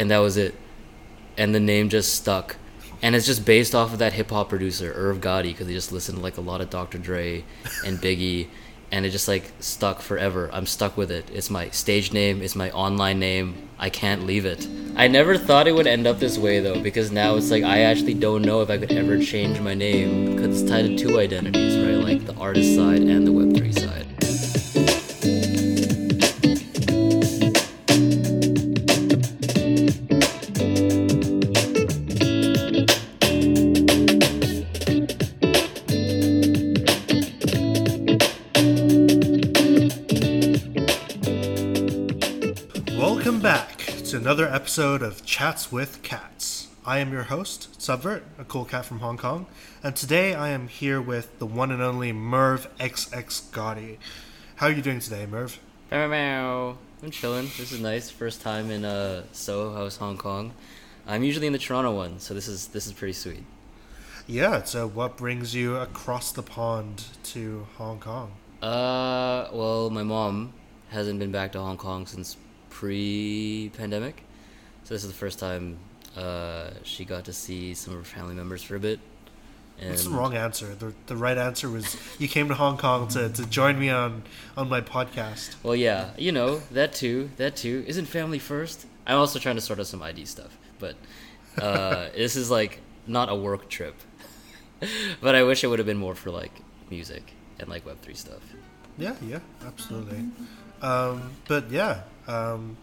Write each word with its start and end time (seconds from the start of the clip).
and 0.00 0.10
that 0.10 0.18
was 0.18 0.38
it. 0.38 0.54
And 1.36 1.54
the 1.54 1.60
name 1.60 1.90
just 1.90 2.14
stuck, 2.14 2.56
and 3.02 3.14
it's 3.14 3.26
just 3.26 3.44
based 3.44 3.74
off 3.74 3.92
of 3.92 3.98
that 3.98 4.14
hip 4.14 4.30
hop 4.30 4.48
producer 4.48 4.92
Irv 4.96 5.20
Gotti 5.20 5.52
because 5.52 5.68
he 5.68 5.74
just 5.74 5.92
listened 5.92 6.18
to 6.18 6.22
like 6.22 6.38
a 6.38 6.40
lot 6.40 6.60
of 6.60 6.70
Dr. 6.70 6.98
Dre 6.98 7.44
and 7.84 7.98
Biggie, 8.02 8.48
and 8.90 9.04
it 9.04 9.10
just 9.10 9.28
like 9.28 9.52
stuck 9.60 10.00
forever. 10.00 10.48
I'm 10.52 10.66
stuck 10.66 10.96
with 10.96 11.10
it. 11.10 11.30
It's 11.32 11.50
my 11.50 11.68
stage 11.68 12.12
name. 12.12 12.40
It's 12.42 12.56
my 12.56 12.70
online 12.70 13.20
name. 13.20 13.68
I 13.78 13.90
can't 13.90 14.24
leave 14.26 14.46
it. 14.46 14.66
I 14.96 15.06
never 15.06 15.36
thought 15.36 15.68
it 15.68 15.74
would 15.74 15.86
end 15.86 16.06
up 16.06 16.18
this 16.18 16.38
way 16.38 16.60
though, 16.60 16.80
because 16.80 17.12
now 17.12 17.36
it's 17.36 17.50
like 17.50 17.62
I 17.62 17.80
actually 17.80 18.14
don't 18.14 18.42
know 18.42 18.62
if 18.62 18.70
I 18.70 18.78
could 18.78 18.92
ever 18.92 19.18
change 19.22 19.60
my 19.60 19.74
name 19.74 20.34
because 20.34 20.62
it's 20.62 20.70
tied 20.70 20.86
to 20.86 20.96
two 20.96 21.20
identities, 21.20 21.76
right? 21.78 22.02
Like 22.02 22.24
the 22.24 22.34
artist 22.40 22.74
side 22.74 23.02
and 23.02 23.26
the 23.26 23.32
Web3 23.32 23.78
side. 23.78 24.19
Episode 44.70 45.02
of 45.02 45.26
Chats 45.26 45.72
with 45.72 46.00
Cats. 46.02 46.68
I 46.86 46.98
am 46.98 47.12
your 47.12 47.24
host, 47.24 47.82
Subvert, 47.82 48.22
a 48.38 48.44
cool 48.44 48.64
cat 48.64 48.84
from 48.84 49.00
Hong 49.00 49.16
Kong, 49.16 49.46
and 49.82 49.96
today 49.96 50.32
I 50.32 50.50
am 50.50 50.68
here 50.68 51.02
with 51.02 51.40
the 51.40 51.44
one 51.44 51.72
and 51.72 51.82
only 51.82 52.12
Merv 52.12 52.68
XX 52.78 53.50
Gotti. 53.50 53.98
How 54.54 54.68
are 54.68 54.70
you 54.70 54.80
doing 54.80 55.00
today, 55.00 55.26
Merv? 55.26 55.58
Meow, 55.90 56.06
meow. 56.06 56.78
I'm 57.02 57.10
chilling. 57.10 57.46
This 57.58 57.72
is 57.72 57.80
nice. 57.80 58.10
First 58.10 58.42
time 58.42 58.70
in 58.70 58.84
uh, 58.84 59.24
Soho 59.32 59.74
House, 59.74 59.96
Hong 59.96 60.16
Kong. 60.16 60.52
I'm 61.04 61.24
usually 61.24 61.48
in 61.48 61.52
the 61.52 61.58
Toronto 61.58 61.92
one, 61.92 62.20
so 62.20 62.32
this 62.32 62.46
is 62.46 62.68
this 62.68 62.86
is 62.86 62.92
pretty 62.92 63.14
sweet. 63.14 63.42
Yeah, 64.28 64.62
so 64.62 64.86
what 64.86 65.16
brings 65.16 65.52
you 65.52 65.78
across 65.78 66.30
the 66.30 66.44
pond 66.44 67.06
to 67.24 67.66
Hong 67.76 67.98
Kong? 67.98 68.30
Uh, 68.62 69.48
well, 69.52 69.90
my 69.90 70.04
mom 70.04 70.52
hasn't 70.90 71.18
been 71.18 71.32
back 71.32 71.50
to 71.52 71.58
Hong 71.58 71.76
Kong 71.76 72.06
since 72.06 72.36
pre-pandemic, 72.70 74.22
so 74.90 74.94
this 74.94 75.04
is 75.04 75.10
the 75.10 75.16
first 75.16 75.38
time 75.38 75.78
uh, 76.16 76.70
she 76.82 77.04
got 77.04 77.26
to 77.26 77.32
see 77.32 77.74
some 77.74 77.94
of 77.94 78.00
her 78.00 78.04
family 78.04 78.34
members 78.34 78.60
for 78.60 78.74
a 78.74 78.80
bit. 78.80 78.98
And 79.78 79.92
That's 79.92 80.02
the 80.02 80.10
wrong 80.10 80.34
answer. 80.34 80.74
The, 80.74 80.92
the 81.06 81.14
right 81.14 81.38
answer 81.38 81.70
was 81.70 81.96
you 82.18 82.26
came 82.26 82.48
to 82.48 82.54
Hong 82.54 82.76
Kong 82.76 83.06
to, 83.10 83.28
to 83.28 83.46
join 83.46 83.78
me 83.78 83.88
on, 83.88 84.24
on 84.56 84.68
my 84.68 84.80
podcast. 84.80 85.54
Well, 85.62 85.76
yeah, 85.76 86.10
you 86.18 86.32
know 86.32 86.60
that 86.72 86.92
too. 86.92 87.30
That 87.36 87.54
too. 87.54 87.84
Isn't 87.86 88.06
family 88.06 88.40
first? 88.40 88.84
I'm 89.06 89.18
also 89.18 89.38
trying 89.38 89.54
to 89.54 89.60
sort 89.60 89.78
out 89.78 89.86
some 89.86 90.02
ID 90.02 90.24
stuff, 90.24 90.58
but 90.80 90.96
uh, 91.56 92.08
this 92.16 92.34
is 92.34 92.50
like 92.50 92.80
not 93.06 93.28
a 93.28 93.34
work 93.36 93.68
trip. 93.68 93.94
but 95.20 95.36
I 95.36 95.44
wish 95.44 95.62
it 95.62 95.68
would 95.68 95.78
have 95.78 95.86
been 95.86 95.98
more 95.98 96.16
for 96.16 96.32
like 96.32 96.62
music 96.90 97.32
and 97.60 97.68
like 97.68 97.86
Web 97.86 98.00
three 98.02 98.14
stuff. 98.14 98.42
Yeah, 98.98 99.14
yeah, 99.22 99.38
absolutely. 99.64 100.24
Um, 100.82 101.30
but 101.46 101.70
yeah, 101.70 102.02
um, 102.26 102.76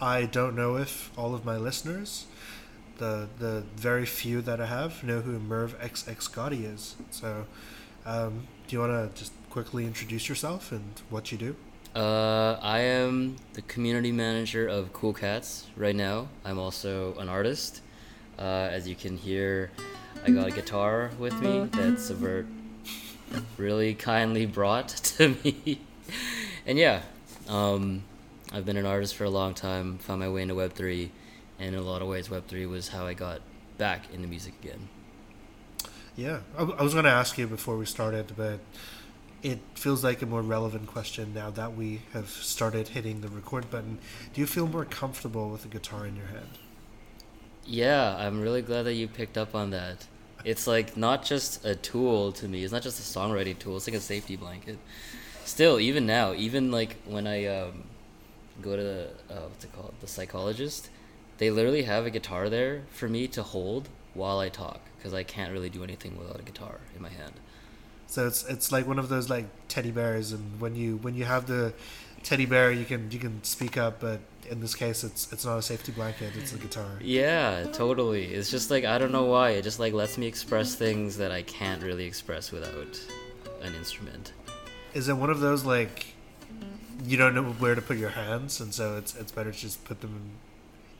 I 0.00 0.24
don't 0.24 0.56
know 0.56 0.76
if 0.76 1.10
all 1.18 1.34
of 1.34 1.44
my 1.44 1.56
listeners, 1.56 2.26
the 2.98 3.28
the 3.38 3.64
very 3.76 4.06
few 4.06 4.40
that 4.42 4.60
I 4.60 4.66
have, 4.66 5.04
know 5.04 5.20
who 5.20 5.38
Merv 5.38 5.78
XX 5.78 6.30
Gotti 6.30 6.64
is. 6.64 6.96
So, 7.10 7.46
um, 8.06 8.46
do 8.66 8.76
you 8.76 8.80
want 8.80 8.92
to 9.14 9.18
just 9.18 9.32
quickly 9.50 9.84
introduce 9.84 10.28
yourself 10.28 10.72
and 10.72 10.84
what 11.10 11.32
you 11.32 11.38
do? 11.38 11.56
Uh, 11.94 12.56
I 12.62 12.80
am 12.80 13.36
the 13.54 13.62
community 13.62 14.12
manager 14.12 14.66
of 14.66 14.92
Cool 14.92 15.12
Cats 15.12 15.66
right 15.76 15.96
now. 15.96 16.28
I'm 16.44 16.58
also 16.58 17.14
an 17.18 17.28
artist. 17.28 17.82
Uh, 18.38 18.68
as 18.70 18.88
you 18.88 18.94
can 18.94 19.16
hear, 19.16 19.70
I 20.24 20.30
got 20.30 20.46
a 20.46 20.50
guitar 20.50 21.10
with 21.18 21.34
me 21.42 21.64
that 21.72 21.98
Subvert 21.98 22.46
really 23.58 23.94
kindly 23.94 24.46
brought 24.46 24.88
to 25.18 25.36
me. 25.44 25.80
and 26.64 26.78
yeah, 26.78 27.02
um, 27.48 28.04
I've 28.52 28.66
been 28.66 28.76
an 28.76 28.86
artist 28.86 29.14
for 29.14 29.24
a 29.24 29.30
long 29.30 29.54
time, 29.54 29.98
found 29.98 30.20
my 30.20 30.28
way 30.28 30.42
into 30.42 30.54
Web3, 30.54 31.10
and 31.58 31.74
in 31.74 31.80
a 31.80 31.84
lot 31.84 32.02
of 32.02 32.08
ways, 32.08 32.28
Web3 32.28 32.68
was 32.68 32.88
how 32.88 33.06
I 33.06 33.14
got 33.14 33.40
back 33.78 34.12
into 34.12 34.26
music 34.26 34.54
again. 34.62 34.88
Yeah, 36.16 36.40
I, 36.58 36.62
I 36.64 36.82
was 36.82 36.92
going 36.92 37.04
to 37.04 37.10
ask 37.10 37.38
you 37.38 37.46
before 37.46 37.76
we 37.76 37.86
started, 37.86 38.32
but 38.36 38.58
it 39.42 39.60
feels 39.74 40.02
like 40.02 40.20
a 40.22 40.26
more 40.26 40.42
relevant 40.42 40.86
question 40.86 41.32
now 41.32 41.50
that 41.50 41.76
we 41.76 42.02
have 42.12 42.28
started 42.28 42.88
hitting 42.88 43.20
the 43.20 43.28
record 43.28 43.70
button. 43.70 43.98
Do 44.34 44.40
you 44.40 44.46
feel 44.46 44.66
more 44.66 44.84
comfortable 44.84 45.48
with 45.48 45.64
a 45.64 45.68
guitar 45.68 46.06
in 46.06 46.16
your 46.16 46.26
hand? 46.26 46.58
Yeah, 47.64 48.16
I'm 48.16 48.40
really 48.40 48.62
glad 48.62 48.82
that 48.82 48.94
you 48.94 49.06
picked 49.06 49.38
up 49.38 49.54
on 49.54 49.70
that. 49.70 50.06
It's 50.44 50.66
like 50.66 50.96
not 50.96 51.24
just 51.24 51.64
a 51.64 51.74
tool 51.74 52.32
to 52.32 52.48
me. 52.48 52.64
It's 52.64 52.72
not 52.72 52.82
just 52.82 52.98
a 52.98 53.18
songwriting 53.18 53.58
tool. 53.58 53.76
It's 53.76 53.86
like 53.86 53.96
a 53.96 54.00
safety 54.00 54.36
blanket. 54.36 54.78
Still, 55.44 55.78
even 55.78 56.06
now, 56.06 56.32
even 56.34 56.70
like 56.70 56.96
when 57.04 57.26
I 57.26 57.46
um, 57.46 57.84
go 58.60 58.76
to 58.76 58.82
the 58.82 59.08
uh, 59.30 59.48
what's 59.48 59.64
it 59.64 59.72
called, 59.72 59.94
the 60.00 60.06
psychologist, 60.06 60.90
they 61.38 61.50
literally 61.50 61.82
have 61.82 62.06
a 62.06 62.10
guitar 62.10 62.48
there 62.48 62.82
for 62.90 63.08
me 63.08 63.26
to 63.28 63.42
hold 63.42 63.88
while 64.14 64.38
I 64.38 64.48
talk 64.48 64.80
because 64.96 65.14
I 65.14 65.22
can't 65.22 65.52
really 65.52 65.70
do 65.70 65.82
anything 65.82 66.18
without 66.18 66.38
a 66.38 66.42
guitar 66.42 66.80
in 66.94 67.02
my 67.02 67.08
hand. 67.08 67.32
So 68.06 68.26
it's 68.26 68.44
it's 68.44 68.72
like 68.72 68.86
one 68.86 68.98
of 68.98 69.08
those 69.08 69.30
like 69.30 69.46
teddy 69.68 69.90
bears, 69.90 70.32
and 70.32 70.60
when 70.60 70.74
you 70.74 70.96
when 70.96 71.14
you 71.14 71.24
have 71.24 71.46
the 71.46 71.72
teddy 72.22 72.44
bear, 72.44 72.72
you 72.72 72.84
can 72.84 73.10
you 73.10 73.18
can 73.18 73.42
speak 73.44 73.76
up, 73.76 74.00
but 74.00 74.20
in 74.50 74.60
this 74.60 74.74
case, 74.74 75.04
it's 75.04 75.32
it's 75.32 75.44
not 75.44 75.58
a 75.58 75.62
safety 75.62 75.92
blanket; 75.92 76.32
it's 76.36 76.52
a 76.52 76.58
guitar. 76.58 76.98
Yeah, 77.00 77.64
totally. 77.72 78.24
It's 78.24 78.50
just 78.50 78.70
like 78.70 78.84
I 78.84 78.98
don't 78.98 79.12
know 79.12 79.26
why. 79.26 79.50
It 79.50 79.62
just 79.62 79.78
like 79.78 79.92
lets 79.92 80.18
me 80.18 80.26
express 80.26 80.74
things 80.74 81.16
that 81.18 81.30
I 81.30 81.42
can't 81.42 81.82
really 81.82 82.04
express 82.04 82.50
without 82.50 83.00
an 83.62 83.74
instrument. 83.76 84.32
Is 84.92 85.08
it 85.08 85.14
one 85.14 85.30
of 85.30 85.38
those 85.38 85.64
like 85.64 86.06
you 87.04 87.16
don't 87.16 87.34
know 87.34 87.44
where 87.44 87.74
to 87.74 87.82
put 87.82 87.96
your 87.96 88.10
hands, 88.10 88.60
and 88.60 88.72
so 88.72 88.96
it's 88.96 89.14
it's 89.14 89.32
better 89.32 89.52
to 89.52 89.58
just 89.58 89.84
put 89.84 90.00
them 90.00 90.32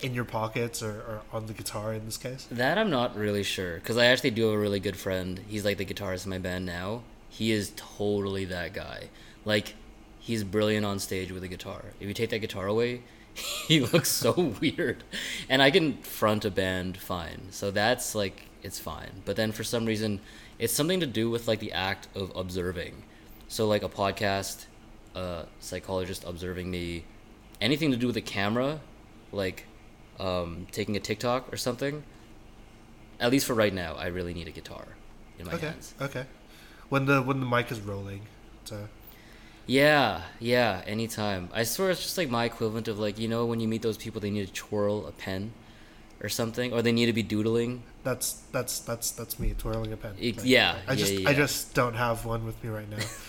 in 0.03 0.15
your 0.15 0.25
pockets 0.25 0.83
or, 0.83 0.91
or 0.91 1.23
on 1.33 1.47
the 1.47 1.53
guitar 1.53 1.93
in 1.93 2.05
this 2.07 2.17
case? 2.17 2.47
That 2.51 2.79
I'm 2.79 2.91
not 2.91 3.17
really 3.17 3.43
sure 3.43 3.77
because 3.77 3.97
I 3.97 4.07
actually 4.07 4.31
do 4.31 4.47
have 4.47 4.55
a 4.55 4.59
really 4.59 4.81
good 4.81 4.97
friend. 4.97 5.41
He's 5.49 5.65
like 5.65 5.79
the 5.79 5.85
guitarist 5.85 6.25
in 6.25 6.31
my 6.31 6.39
band 6.39 6.67
now. 6.67 7.03
He 7.29 7.53
is 7.53 7.73
totally 7.77 8.45
that 8.47 8.73
guy. 8.73 9.11
Like 9.45 9.75
he's 10.19 10.45
brilliant 10.45 10.87
on 10.87 10.99
stage 10.99 11.31
with 11.31 11.43
a 11.43 11.49
guitar. 11.49 11.85
If 12.01 12.09
you 12.09 12.15
take 12.15 12.31
that 12.31 12.39
guitar 12.41 12.67
away, 12.67 13.03
he 13.35 13.81
looks 13.81 14.11
so 14.11 14.33
weird. 14.61 15.05
And 15.49 15.63
I 15.63 15.71
can 15.71 15.99
front 15.99 16.45
a 16.45 16.51
band 16.51 16.97
fine. 16.97 17.49
So 17.51 17.71
that's 17.71 18.15
like 18.15 18.47
it's 18.63 18.79
fine. 18.79 19.23
But 19.25 19.37
then 19.37 19.53
for 19.53 19.65
some 19.65 19.87
reason 19.87 20.21
it's 20.59 20.73
something 20.75 21.01
to 21.01 21.07
do 21.07 21.31
with 21.31 21.49
like 21.49 21.61
the 21.61 21.73
act 21.73 22.09
of 22.15 22.33
observing. 22.37 23.03
So 23.49 23.67
like 23.67 23.83
a 23.83 23.89
podcast, 23.89 24.67
a 25.15 25.47
psychologist 25.61 26.25
observing 26.27 26.71
me, 26.71 27.05
anything 27.61 27.91
to 27.91 27.97
do 27.97 28.07
with 28.07 28.17
a 28.17 28.21
camera, 28.23 28.81
like 29.33 29.67
um, 30.19 30.67
taking 30.73 30.97
a 30.97 31.01
TikTok 31.01 31.53
or 31.53 31.57
something. 31.57 32.05
At 33.19 33.31
least 33.31 33.47
for 33.47 33.55
right 33.55 33.73
now, 33.75 33.95
I 33.95 34.07
really 34.07 34.33
need 34.35 34.49
a 34.49 34.51
guitar 34.51 34.89
in 35.39 35.47
my 35.47 35.53
okay, 35.55 35.67
hands. 35.69 35.95
okay. 36.01 36.25
When 36.89 37.07
the 37.07 37.23
when 37.23 37.41
the 37.41 37.47
mic 37.47 37.71
is 37.71 37.81
rolling, 37.81 38.23
so 38.65 38.89
Yeah, 39.67 40.23
yeah, 40.41 40.83
anytime. 40.87 41.49
I 41.53 41.63
swear 41.65 41.91
it's 41.91 42.03
just 42.03 42.19
like 42.19 42.29
my 42.31 42.45
equivalent 42.45 42.89
of 42.89 42.99
like, 42.99 43.19
you 43.19 43.29
know, 43.29 43.47
when 43.47 43.61
you 43.61 43.69
meet 43.69 43.83
those 43.83 43.97
people, 43.97 44.21
they 44.21 44.31
need 44.31 44.47
to 44.47 44.53
twirl 44.53 45.07
a 45.07 45.13
pen 45.13 45.53
or 46.23 46.29
something, 46.29 46.73
or 46.73 46.83
they 46.83 46.93
need 46.93 47.07
to 47.07 47.13
be 47.13 47.23
doodling. 47.23 47.83
that's 48.05 48.35
that's 48.53 48.81
that's 48.81 49.11
that's 49.13 49.39
me 49.39 49.55
twirling 49.57 49.93
a 49.93 49.97
pen. 49.97 50.15
It- 50.21 50.37
Like, 50.39 50.47
yeah, 50.47 50.77
I 50.87 50.95
just 50.95 51.13
yeah. 51.13 51.29
I 51.31 51.35
just 51.35 51.75
don't 51.75 51.95
have 51.95 52.25
one 52.25 52.45
with 52.47 52.63
me 52.63 52.71
right 52.71 52.89
now. 52.91 52.99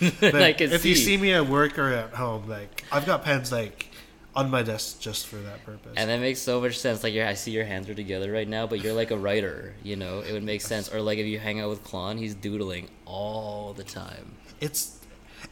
Can 0.52 0.72
if 0.72 0.84
you 0.84 0.94
see. 0.94 1.04
see 1.04 1.16
me 1.16 1.32
at 1.32 1.46
work 1.48 1.78
or 1.78 1.88
at 1.92 2.10
home, 2.14 2.48
like 2.48 2.84
I've 2.92 3.06
got 3.06 3.24
pens 3.24 3.50
like 3.52 3.88
on 4.34 4.50
my 4.50 4.62
desk 4.62 4.98
just 5.00 5.26
for 5.26 5.36
that 5.36 5.62
purpose. 5.66 5.92
And 5.96 6.08
that 6.08 6.18
makes 6.20 6.40
so 6.40 6.58
much 6.60 6.78
sense. 6.78 7.02
Like, 7.04 7.14
I 7.14 7.34
see 7.34 7.50
your 7.50 7.66
hands 7.66 7.90
are 7.90 7.94
together 7.94 8.32
right 8.32 8.48
now, 8.48 8.66
but 8.66 8.82
you're 8.82 8.94
like 8.94 9.10
a 9.10 9.18
writer, 9.18 9.74
you 9.82 9.94
know? 9.94 10.20
It 10.20 10.32
would 10.32 10.42
make 10.42 10.62
sense. 10.62 10.90
Or 10.90 11.02
like 11.02 11.18
if 11.18 11.26
you 11.26 11.38
hang 11.38 11.60
out 11.60 11.68
with 11.68 11.84
Klon, 11.84 12.18
he's 12.18 12.34
doodling 12.34 12.88
all 13.04 13.74
the 13.74 13.84
time. 13.84 14.32
it's 14.60 14.98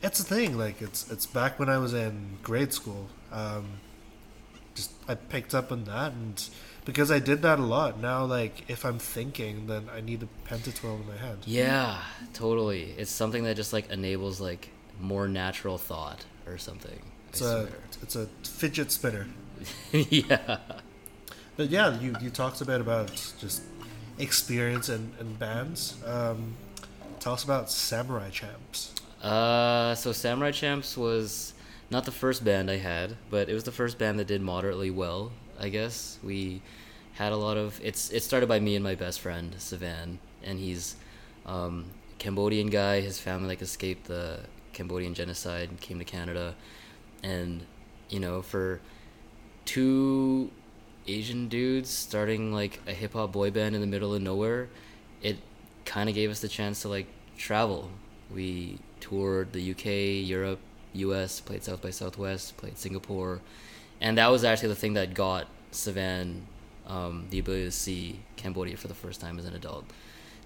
it's 0.02 0.18
a 0.20 0.24
thing. 0.24 0.56
Like 0.56 0.80
it's 0.80 1.10
it's 1.10 1.26
back 1.26 1.58
when 1.58 1.68
I 1.68 1.76
was 1.78 1.92
in 1.92 2.38
grade 2.42 2.72
school. 2.72 3.08
Um, 3.32 3.66
just 4.74 4.92
I 5.08 5.14
picked 5.14 5.54
up 5.54 5.70
on 5.72 5.84
that, 5.84 6.12
and 6.12 6.42
because 6.84 7.10
I 7.10 7.18
did 7.18 7.42
that 7.42 7.58
a 7.58 7.62
lot, 7.62 8.00
now 8.00 8.24
like 8.24 8.68
if 8.68 8.84
I'm 8.84 8.98
thinking, 8.98 9.66
then 9.66 9.88
I 9.94 10.00
need 10.00 10.22
a 10.22 10.26
pen 10.48 10.60
to 10.62 10.72
twirl 10.72 10.96
in 10.96 11.06
my 11.06 11.16
hand. 11.16 11.38
Yeah, 11.46 11.98
totally. 12.32 12.94
It's 12.96 13.10
something 13.10 13.44
that 13.44 13.56
just 13.56 13.72
like 13.72 13.90
enables 13.90 14.40
like 14.40 14.70
more 15.00 15.28
natural 15.28 15.78
thought 15.78 16.24
or 16.46 16.58
something. 16.58 17.00
It's 17.30 17.42
a 17.42 17.68
it's 18.02 18.16
a 18.16 18.26
fidget 18.42 18.90
spinner. 18.90 19.26
yeah. 19.92 20.58
But 21.56 21.70
yeah, 21.70 21.98
you 22.00 22.14
you 22.20 22.30
talked 22.30 22.60
a 22.60 22.64
bit 22.64 22.80
about 22.80 23.08
just 23.38 23.62
experience 24.18 24.88
and 24.88 25.12
and 25.20 25.38
bands. 25.38 25.96
Um, 26.06 26.56
tell 27.20 27.34
us 27.34 27.44
about 27.44 27.70
Samurai 27.70 28.30
Champs. 28.30 28.94
Uh, 29.22 29.94
so 29.94 30.12
Samurai 30.12 30.50
Champs 30.50 30.96
was 30.96 31.52
not 31.90 32.04
the 32.04 32.12
first 32.12 32.44
band 32.44 32.70
I 32.70 32.78
had, 32.78 33.16
but 33.28 33.48
it 33.48 33.54
was 33.54 33.64
the 33.64 33.72
first 33.72 33.98
band 33.98 34.18
that 34.18 34.26
did 34.26 34.40
moderately 34.40 34.90
well 34.90 35.32
I 35.60 35.68
guess 35.68 36.18
we 36.22 36.62
had 37.14 37.32
a 37.32 37.36
lot 37.36 37.56
of 37.56 37.78
it's 37.82 38.10
it 38.10 38.22
started 38.22 38.48
by 38.48 38.60
me 38.60 38.76
and 38.76 38.82
my 38.82 38.94
best 38.94 39.20
friend 39.20 39.54
Savan, 39.58 40.18
and 40.42 40.58
he's 40.58 40.96
um, 41.46 41.84
Cambodian 42.18 42.68
guy. 42.68 43.00
His 43.00 43.18
family 43.18 43.48
like 43.48 43.62
escaped 43.62 44.06
the 44.06 44.40
Cambodian 44.72 45.14
genocide 45.14 45.68
and 45.68 45.80
came 45.80 45.98
to 45.98 46.04
Canada, 46.04 46.54
and 47.22 47.66
you 48.08 48.20
know 48.20 48.42
for 48.42 48.80
two 49.64 50.50
Asian 51.06 51.48
dudes 51.48 51.90
starting 51.90 52.52
like 52.52 52.80
a 52.86 52.92
hip 52.92 53.12
hop 53.12 53.32
boy 53.32 53.50
band 53.50 53.74
in 53.74 53.80
the 53.80 53.86
middle 53.86 54.14
of 54.14 54.22
nowhere, 54.22 54.68
it 55.22 55.38
kind 55.84 56.08
of 56.08 56.14
gave 56.14 56.30
us 56.30 56.40
the 56.40 56.48
chance 56.48 56.82
to 56.82 56.88
like 56.88 57.06
travel. 57.36 57.90
We 58.32 58.78
toured 59.00 59.52
the 59.52 59.72
UK, 59.72 60.26
Europe, 60.28 60.60
US, 60.94 61.40
played 61.40 61.64
South 61.64 61.82
by 61.82 61.90
Southwest, 61.90 62.56
played 62.56 62.78
Singapore, 62.78 63.40
and 64.00 64.18
that 64.18 64.28
was 64.28 64.44
actually 64.44 64.68
the 64.68 64.76
thing 64.76 64.94
that 64.94 65.14
got 65.14 65.46
Savan 65.70 66.46
um, 66.86 67.26
the 67.30 67.38
ability 67.38 67.64
to 67.64 67.70
see 67.70 68.20
Cambodia 68.36 68.76
for 68.76 68.88
the 68.88 68.94
first 68.94 69.20
time 69.20 69.38
as 69.38 69.44
an 69.46 69.54
adult, 69.54 69.84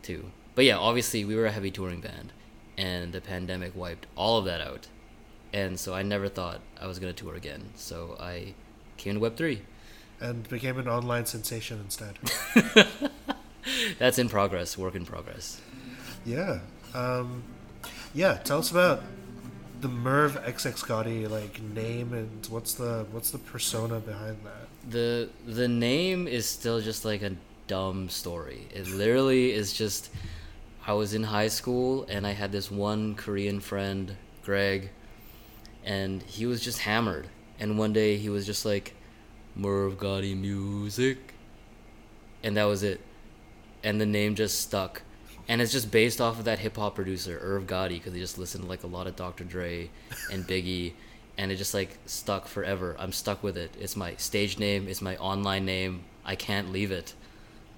too. 0.02 0.30
But 0.54 0.64
yeah, 0.66 0.76
obviously 0.76 1.24
we 1.24 1.34
were 1.34 1.46
a 1.46 1.50
heavy 1.50 1.70
touring 1.70 2.00
band, 2.00 2.32
and 2.76 3.12
the 3.12 3.20
pandemic 3.20 3.74
wiped 3.74 4.06
all 4.16 4.38
of 4.38 4.44
that 4.44 4.60
out, 4.60 4.88
and 5.52 5.80
so 5.80 5.94
I 5.94 6.02
never 6.02 6.28
thought 6.28 6.60
I 6.80 6.86
was 6.86 6.98
gonna 6.98 7.12
tour 7.12 7.34
again. 7.34 7.70
So 7.74 8.16
I 8.20 8.54
came 8.96 9.14
to 9.14 9.20
Web 9.20 9.36
three. 9.36 9.62
And 10.20 10.48
became 10.48 10.78
an 10.78 10.88
online 10.88 11.26
sensation 11.26 11.80
instead. 11.80 12.18
That's 13.98 14.18
in 14.18 14.28
progress, 14.28 14.78
work 14.78 14.94
in 14.94 15.04
progress. 15.04 15.60
Yeah. 16.24 16.60
Um, 16.94 17.42
yeah. 18.14 18.34
Tell 18.34 18.58
us 18.58 18.70
about 18.70 19.02
the 19.84 19.90
Merv 19.90 20.42
XX 20.42 20.82
Gotti 20.86 21.28
like 21.28 21.60
name 21.60 22.14
and 22.14 22.46
what's 22.46 22.72
the 22.72 23.04
what's 23.12 23.30
the 23.30 23.38
persona 23.38 24.00
behind 24.00 24.38
that? 24.42 24.66
The 24.90 25.28
the 25.46 25.68
name 25.68 26.26
is 26.26 26.46
still 26.46 26.80
just 26.80 27.04
like 27.04 27.20
a 27.20 27.32
dumb 27.66 28.08
story. 28.08 28.66
It 28.74 28.88
literally 28.88 29.52
is 29.52 29.74
just 29.74 30.08
I 30.86 30.94
was 30.94 31.12
in 31.12 31.24
high 31.24 31.48
school 31.48 32.06
and 32.08 32.26
I 32.26 32.30
had 32.30 32.50
this 32.50 32.70
one 32.70 33.14
Korean 33.14 33.60
friend, 33.60 34.16
Greg, 34.42 34.88
and 35.84 36.22
he 36.22 36.46
was 36.46 36.62
just 36.62 36.78
hammered. 36.78 37.28
And 37.60 37.78
one 37.78 37.92
day 37.92 38.16
he 38.16 38.30
was 38.30 38.46
just 38.46 38.64
like, 38.64 38.94
Merv 39.54 39.98
Gotti 39.98 40.34
music. 40.34 41.34
And 42.42 42.56
that 42.56 42.64
was 42.64 42.82
it. 42.82 43.02
And 43.82 44.00
the 44.00 44.06
name 44.06 44.34
just 44.34 44.62
stuck. 44.62 45.02
And 45.48 45.60
it's 45.60 45.72
just 45.72 45.90
based 45.90 46.20
off 46.20 46.38
of 46.38 46.46
that 46.46 46.58
hip 46.58 46.76
hop 46.76 46.94
producer, 46.94 47.38
Irv 47.42 47.66
Gotti, 47.66 47.90
because 47.90 48.14
he 48.14 48.20
just 48.20 48.38
listened 48.38 48.64
to 48.64 48.68
like 48.70 48.82
a 48.82 48.86
lot 48.86 49.06
of 49.06 49.14
Dr. 49.16 49.44
Dre 49.44 49.90
and 50.32 50.44
Biggie. 50.48 50.92
And 51.36 51.50
it 51.52 51.56
just 51.56 51.74
like 51.74 51.98
stuck 52.06 52.46
forever. 52.46 52.96
I'm 52.98 53.12
stuck 53.12 53.42
with 53.42 53.56
it. 53.56 53.74
It's 53.78 53.96
my 53.96 54.14
stage 54.16 54.58
name, 54.58 54.86
it's 54.88 55.02
my 55.02 55.16
online 55.16 55.64
name. 55.66 56.04
I 56.24 56.36
can't 56.36 56.70
leave 56.72 56.90
it. 56.92 57.12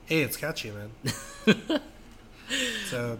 Hey, 0.04 0.20
it's 0.22 0.36
catchy, 0.36 0.70
man. 0.70 0.90
so, 2.88 3.18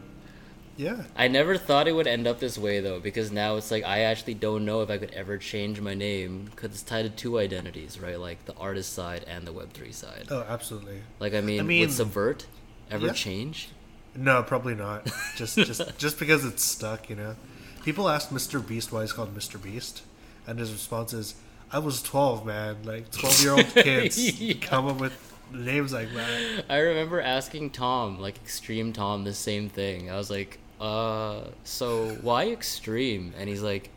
yeah. 0.76 1.02
I 1.16 1.28
never 1.28 1.56
thought 1.56 1.88
it 1.88 1.92
would 1.92 2.06
end 2.06 2.26
up 2.26 2.38
this 2.38 2.56
way 2.58 2.80
though, 2.80 3.00
because 3.00 3.32
now 3.32 3.56
it's 3.56 3.70
like 3.70 3.82
I 3.84 4.00
actually 4.00 4.34
don't 4.34 4.64
know 4.64 4.82
if 4.82 4.90
I 4.90 4.98
could 4.98 5.10
ever 5.12 5.38
change 5.38 5.80
my 5.80 5.94
name 5.94 6.44
because 6.50 6.70
it's 6.70 6.82
tied 6.82 7.02
to 7.02 7.10
two 7.10 7.38
identities, 7.38 7.98
right? 7.98 8.20
Like 8.20 8.44
the 8.44 8.54
artist 8.54 8.92
side 8.92 9.24
and 9.26 9.46
the 9.46 9.52
Web 9.52 9.72
three 9.72 9.92
side. 9.92 10.26
Oh, 10.30 10.44
absolutely. 10.48 11.00
Like 11.18 11.34
I 11.34 11.40
mean, 11.40 11.60
I 11.60 11.62
mean- 11.62 11.80
would 11.80 11.92
Subvert 11.92 12.46
ever 12.90 13.06
Yeah. 13.06 13.12
change? 13.14 13.70
No, 14.16 14.42
probably 14.42 14.74
not. 14.74 15.08
Just 15.36 15.56
just 15.56 15.82
just 15.98 16.18
because 16.18 16.44
it's 16.44 16.62
stuck, 16.64 17.08
you 17.10 17.16
know. 17.16 17.36
People 17.84 18.08
ask 18.08 18.30
Mr. 18.30 18.66
Beast 18.66 18.90
why 18.92 19.02
he's 19.02 19.12
called 19.12 19.36
Mr. 19.36 19.62
Beast, 19.62 20.02
and 20.46 20.58
his 20.58 20.72
response 20.72 21.12
is, 21.12 21.34
"I 21.70 21.78
was 21.78 22.02
12, 22.02 22.44
man. 22.46 22.76
Like 22.84 23.10
12 23.12 23.42
year 23.42 23.52
old 23.52 23.66
kids 23.74 24.40
Yeah. 24.40 24.54
come 24.60 24.86
up 24.88 24.98
with 25.00 25.12
names 25.52 25.92
like 25.92 26.12
that." 26.14 26.64
I 26.68 26.78
remember 26.78 27.20
asking 27.20 27.70
Tom, 27.70 28.18
like 28.20 28.36
Extreme 28.36 28.92
Tom, 28.94 29.24
the 29.24 29.34
same 29.34 29.68
thing. 29.68 30.10
I 30.10 30.16
was 30.16 30.30
like, 30.30 30.58
uh, 30.80 31.42
so 31.64 32.08
why 32.22 32.48
Extreme? 32.48 33.34
And 33.38 33.48
he's 33.48 33.62
like, 33.62 33.90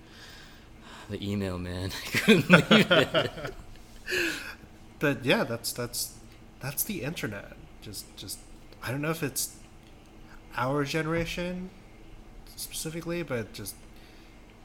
the 1.10 1.28
email, 1.28 1.58
man. 1.58 1.90
I 2.06 2.10
couldn't 2.18 2.50
leave 2.50 2.92
it. 2.92 3.32
But 5.00 5.24
yeah, 5.26 5.44
that's 5.44 5.72
that's 5.72 6.14
that's 6.60 6.84
the 6.84 7.04
internet. 7.04 7.54
Just 7.82 8.06
just 8.18 8.40
I 8.84 8.92
don't 8.92 9.02
know 9.02 9.12
if 9.12 9.24
it's 9.24 9.56
our 10.60 10.84
generation 10.84 11.72
specifically, 12.56 13.24
but 13.24 13.54
just 13.54 13.76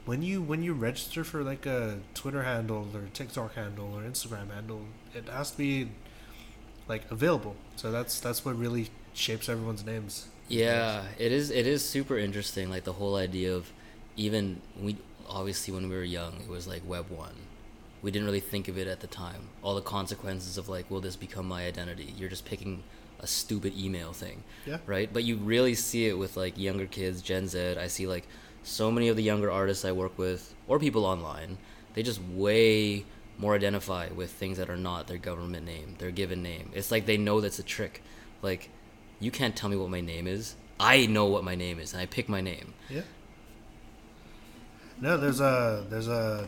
when 0.05 0.23
you 0.23 0.43
when 0.43 0.63
you 0.63 0.75
register 0.75 1.25
for 1.25 1.43
like 1.43 1.65
a 1.65 1.99
Twitter 2.13 2.43
handle 2.43 2.89
or 2.93 3.03
TikTok 3.15 3.55
handle 3.55 3.95
or 3.95 4.03
Instagram 4.03 4.53
handle, 4.53 4.83
it 5.15 5.29
has 5.29 5.53
to 5.53 5.57
be 5.59 5.89
like 6.89 7.11
available. 7.11 7.57
So 7.77 7.91
that's 7.91 8.21
that's 8.21 8.45
what 8.45 8.59
really 8.59 8.91
shapes 9.15 9.49
everyone's 9.49 9.85
names. 9.87 10.27
Yeah, 10.49 11.05
it 11.19 11.33
is. 11.33 11.51
It 11.51 11.67
is 11.67 11.89
super 11.89 12.19
interesting. 12.19 12.69
Like 12.69 12.85
the 12.85 12.93
whole 12.93 13.17
idea 13.17 13.55
of 13.55 13.71
even 14.17 14.61
we 14.79 14.97
obviously 15.29 15.73
when 15.73 15.89
we 15.89 15.95
were 15.95 16.05
young, 16.05 16.35
it 16.43 16.49
was 16.49 16.67
like 16.67 16.83
Web 16.87 17.09
one. 17.09 17.35
We 18.05 18.11
didn't 18.11 18.27
really 18.27 18.41
think 18.41 18.69
of 18.69 18.77
it 18.79 18.87
at 18.87 19.01
the 19.01 19.07
time. 19.07 19.49
All 19.63 19.75
the 19.75 19.81
consequences 19.81 20.59
of 20.59 20.69
like, 20.69 20.91
will 20.91 21.01
this 21.01 21.17
become 21.17 21.49
my 21.49 21.65
identity? 21.67 22.15
You're 22.17 22.29
just 22.29 22.45
picking 22.45 22.83
a 23.19 23.27
stupid 23.27 23.73
email 23.77 24.13
thing, 24.13 24.45
Yeah. 24.67 24.79
right? 24.87 25.11
But 25.11 25.25
you 25.25 25.37
really 25.37 25.75
see 25.75 26.07
it 26.07 26.19
with 26.19 26.37
like 26.37 26.59
younger 26.59 26.87
kids, 26.87 27.23
Gen 27.23 27.49
Z. 27.49 27.77
I 27.79 27.87
see 27.89 28.07
like 28.07 28.27
so 28.63 28.91
many 28.91 29.09
of 29.09 29.17
the 29.17 29.23
younger 29.23 29.51
artists 29.51 29.85
I 29.85 29.93
work 29.93 30.19
with 30.19 30.55
or 30.69 30.79
people 30.79 31.07
online. 31.07 31.57
They 31.95 32.03
just 32.03 32.21
way 32.23 33.07
more 33.39 33.55
identify 33.55 34.09
with 34.09 34.31
things 34.31 34.59
that 34.59 34.69
are 34.69 34.77
not 34.77 35.07
their 35.07 35.19
government 35.19 35.65
name, 35.65 35.95
their 35.99 36.11
given 36.11 36.43
name. 36.43 36.71
It's 36.75 36.91
like 36.91 37.07
they 37.07 37.17
know 37.17 37.41
that's 37.41 37.59
a 37.59 37.63
trick. 37.63 38.03
Like 38.43 38.69
you 39.19 39.31
can't 39.31 39.57
tell 39.57 39.71
me 39.71 39.77
what 39.77 39.89
my 39.89 40.03
name 40.03 40.27
is. 40.27 40.57
I 40.79 41.07
know 41.07 41.25
what 41.27 41.43
my 41.45 41.55
name 41.55 41.79
is, 41.79 41.93
and 41.95 42.03
I 42.03 42.07
pick 42.07 42.29
my 42.29 42.43
name. 42.43 42.75
Yeah. 42.91 43.03
No, 45.01 45.17
there's 45.17 45.41
a 45.41 45.87
there's 45.89 46.09
a 46.09 46.47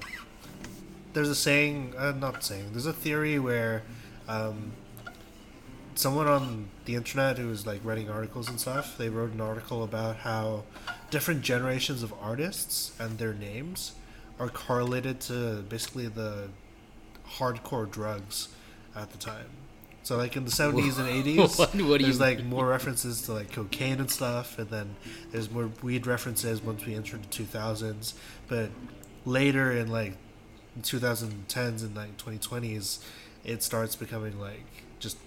there's 1.17 1.31
a 1.31 1.35
saying, 1.35 1.95
uh, 1.97 2.13
not 2.13 2.45
saying. 2.45 2.67
There's 2.73 2.85
a 2.85 2.93
theory 2.93 3.39
where 3.39 3.83
um, 4.29 4.73
someone 5.95 6.27
on 6.27 6.69
the 6.85 6.95
internet 6.95 7.39
who 7.39 7.49
was 7.49 7.67
like 7.67 7.81
writing 7.83 8.11
articles 8.11 8.51
and 8.51 8.61
stuff, 8.61 8.99
they 8.99 9.09
wrote 9.09 9.33
an 9.33 9.41
article 9.41 9.83
about 9.83 10.17
how 10.19 10.65
different 11.11 11.41
generations 11.41 12.03
of 12.03 12.13
artists 12.21 12.93
and 13.01 13.17
their 13.19 13.33
names 13.33 13.93
are 14.39 14.49
correlated 14.51 15.19
to 15.23 15.65
basically 15.71 16.07
the 16.07 16.49
hardcore 17.39 17.91
drugs 17.91 18.49
at 18.95 19.11
the 19.13 19.19
time. 19.19 19.47
So 20.03 20.19
like 20.19 20.37
in 20.37 20.45
the 20.45 20.51
70s 20.51 20.99
and 20.99 21.09
80s, 21.09 21.39
What- 21.59 21.59
what 21.59 21.73
do 21.73 21.79
you 21.85 21.99
there's 21.99 22.21
like 22.21 22.39
mean? 22.39 22.49
more 22.51 22.67
references 22.67 23.23
to 23.23 23.33
like 23.33 23.51
cocaine 23.53 24.01
and 24.01 24.11
stuff, 24.11 24.59
and 24.59 24.69
then 24.69 24.97
there's 25.33 25.51
more 25.51 25.71
weed 25.83 26.07
references 26.07 26.63
once 26.63 26.85
we 26.85 26.95
entered 26.95 27.23
the 27.25 27.45
2000s. 27.45 28.13
But 28.49 28.69
later 29.25 29.73
in 29.73 29.89
like 29.91 30.13
2010s 30.83 31.83
and 31.83 31.97
like 31.97 32.17
2020s, 32.17 32.99
it 33.45 33.63
starts 33.63 33.97
becoming 33.97 34.39
like 34.41 34.65
just 34.99 35.19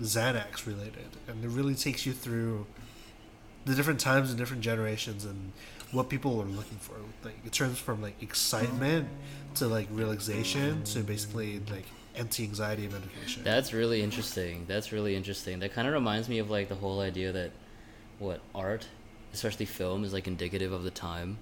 Xanax 0.00 0.66
related, 0.66 1.16
and 1.28 1.44
it 1.44 1.48
really 1.48 1.74
takes 1.74 2.04
you 2.04 2.12
through 2.12 2.66
the 3.64 3.74
different 3.74 4.00
times 4.00 4.30
and 4.30 4.38
different 4.38 4.62
generations 4.62 5.24
and 5.24 5.52
what 5.92 6.08
people 6.08 6.40
are 6.40 6.46
looking 6.46 6.78
for. 6.78 6.96
Like 7.22 7.38
it 7.46 7.52
turns 7.52 7.78
from 7.78 8.02
like 8.02 8.20
excitement 8.22 9.08
to 9.56 9.68
like 9.68 9.86
relaxation 9.90 10.82
to 10.84 11.00
basically 11.00 11.60
like 11.70 11.84
anti-anxiety 12.16 12.88
medication. 12.88 13.44
That's 13.44 13.72
really 13.72 14.02
interesting. 14.02 14.64
That's 14.66 14.92
really 14.92 15.14
interesting. 15.14 15.60
That 15.60 15.72
kind 15.72 15.86
of 15.86 15.94
reminds 15.94 16.28
me 16.28 16.38
of 16.38 16.50
like 16.50 16.68
the 16.68 16.74
whole 16.74 17.00
idea 17.00 17.32
that 17.32 17.50
what 18.18 18.40
art, 18.54 18.86
especially 19.32 19.66
film, 19.66 20.04
is 20.04 20.12
like 20.12 20.26
indicative 20.26 20.72
of 20.72 20.84
the 20.84 20.90
time. 20.90 21.38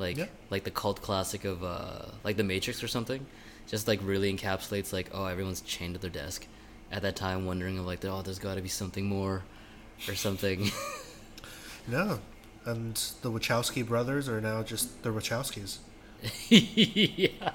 Like 0.00 0.16
Yeah. 0.16 0.26
like 0.50 0.64
the 0.64 0.70
cult 0.72 1.00
classic 1.02 1.44
of 1.44 1.62
uh 1.62 2.06
like 2.24 2.36
The 2.36 2.44
Matrix 2.44 2.82
or 2.82 2.88
something, 2.88 3.24
just 3.68 3.86
like 3.86 4.00
really 4.02 4.32
encapsulates 4.34 4.92
like 4.92 5.10
oh 5.14 5.26
everyone's 5.26 5.60
chained 5.60 5.94
to 5.94 6.00
their 6.00 6.10
desk 6.10 6.46
at 6.90 7.02
that 7.02 7.14
time, 7.14 7.46
wondering 7.46 7.78
of 7.78 7.86
like 7.86 8.04
oh 8.04 8.22
there's 8.22 8.38
got 8.40 8.54
to 8.56 8.62
be 8.62 8.68
something 8.68 9.06
more, 9.06 9.44
or 10.08 10.14
something. 10.16 10.70
No. 11.88 12.20
And 12.66 12.94
the 13.22 13.30
Wachowski 13.30 13.84
brothers 13.86 14.28
are 14.28 14.40
now 14.40 14.62
just 14.62 15.02
the 15.02 15.08
Wachowskis. 15.10 15.78
yeah. 16.50 17.52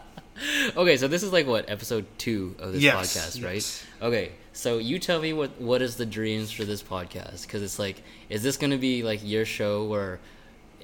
Okay, 0.75 0.97
so 0.97 1.07
this 1.07 1.23
is 1.23 1.31
like 1.31 1.47
what 1.47 1.69
episode 1.69 2.05
two 2.17 2.55
of 2.59 2.73
this 2.73 2.81
Yes, 2.81 3.15
podcast, 3.15 3.43
right? 3.45 3.53
yes. 3.55 3.83
Okay, 4.01 4.31
so 4.51 4.77
you 4.79 4.99
tell 4.99 5.21
me 5.21 5.31
what 5.31 5.61
what 5.61 5.81
is 5.81 5.95
the 5.95 6.05
dreams 6.05 6.51
for 6.51 6.65
this 6.65 6.83
podcast? 6.83 7.43
Because 7.43 7.61
it's 7.61 7.79
like, 7.79 8.01
is 8.29 8.43
this 8.43 8.57
gonna 8.57 8.77
be 8.79 9.03
like 9.03 9.21
your 9.23 9.45
show 9.45 9.85
where 9.85 10.19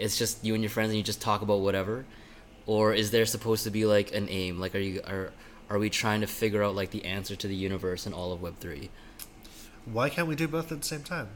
it's 0.01 0.17
just 0.17 0.43
you 0.43 0.53
and 0.55 0.63
your 0.63 0.69
friends 0.69 0.89
and 0.89 0.97
you 0.97 1.03
just 1.03 1.21
talk 1.21 1.41
about 1.41 1.59
whatever, 1.61 2.05
or 2.65 2.93
is 2.93 3.11
there 3.11 3.25
supposed 3.25 3.63
to 3.63 3.71
be 3.71 3.85
like 3.85 4.13
an 4.19 4.27
aim? 4.29 4.59
Like, 4.59 4.73
are 4.75 4.79
you 4.79 5.01
are 5.07 5.31
are 5.69 5.79
we 5.79 5.89
trying 5.89 6.21
to 6.21 6.27
figure 6.27 6.63
out 6.63 6.75
like 6.75 6.91
the 6.91 7.05
answer 7.05 7.35
to 7.35 7.47
the 7.47 7.55
universe 7.55 8.05
and 8.05 8.13
all 8.15 8.31
of 8.33 8.41
Web 8.41 8.57
three? 8.59 8.89
Why 9.85 10.09
can't 10.09 10.27
we 10.27 10.35
do 10.35 10.47
both 10.47 10.71
at 10.71 10.81
the 10.81 10.87
same 10.87 11.03
time? 11.03 11.29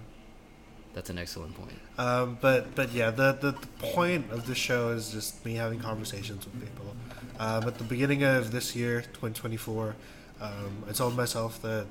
That's 0.94 1.10
an 1.10 1.18
excellent 1.18 1.56
point. 1.56 1.80
Um, 1.98 2.38
but 2.42 2.76
but 2.76 2.92
yeah, 2.92 3.12
the, 3.12 3.34
the 3.34 3.52
the 3.52 3.68
point 3.94 4.32
of 4.32 4.48
the 4.48 4.56
show 4.56 4.90
is 4.90 5.12
just 5.12 5.46
me 5.46 5.56
having 5.56 5.80
conversations 5.80 6.46
with 6.46 6.60
people. 6.60 6.96
Um, 7.40 7.68
at 7.68 7.78
the 7.78 7.84
beginning 7.84 8.24
of 8.24 8.52
this 8.52 8.76
year, 8.76 9.02
2024, 9.02 9.96
Um, 10.42 10.84
I 10.90 10.92
told 10.92 11.16
myself 11.16 11.62
that 11.62 11.86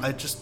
I 0.00 0.12
just 0.12 0.38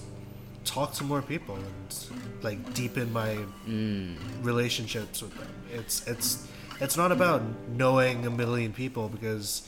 talk 0.64 0.92
to 0.94 1.04
more 1.04 1.22
people 1.22 1.56
and 1.56 1.96
like 2.42 2.74
deepen 2.74 3.12
my 3.12 3.38
Mm. 3.66 4.16
relationships 4.42 5.22
with 5.22 5.34
them. 5.34 5.48
It's 5.72 6.06
it's 6.06 6.46
it's 6.80 6.96
not 6.96 7.12
about 7.12 7.42
knowing 7.68 8.26
a 8.26 8.30
million 8.30 8.72
people 8.72 9.08
because 9.08 9.62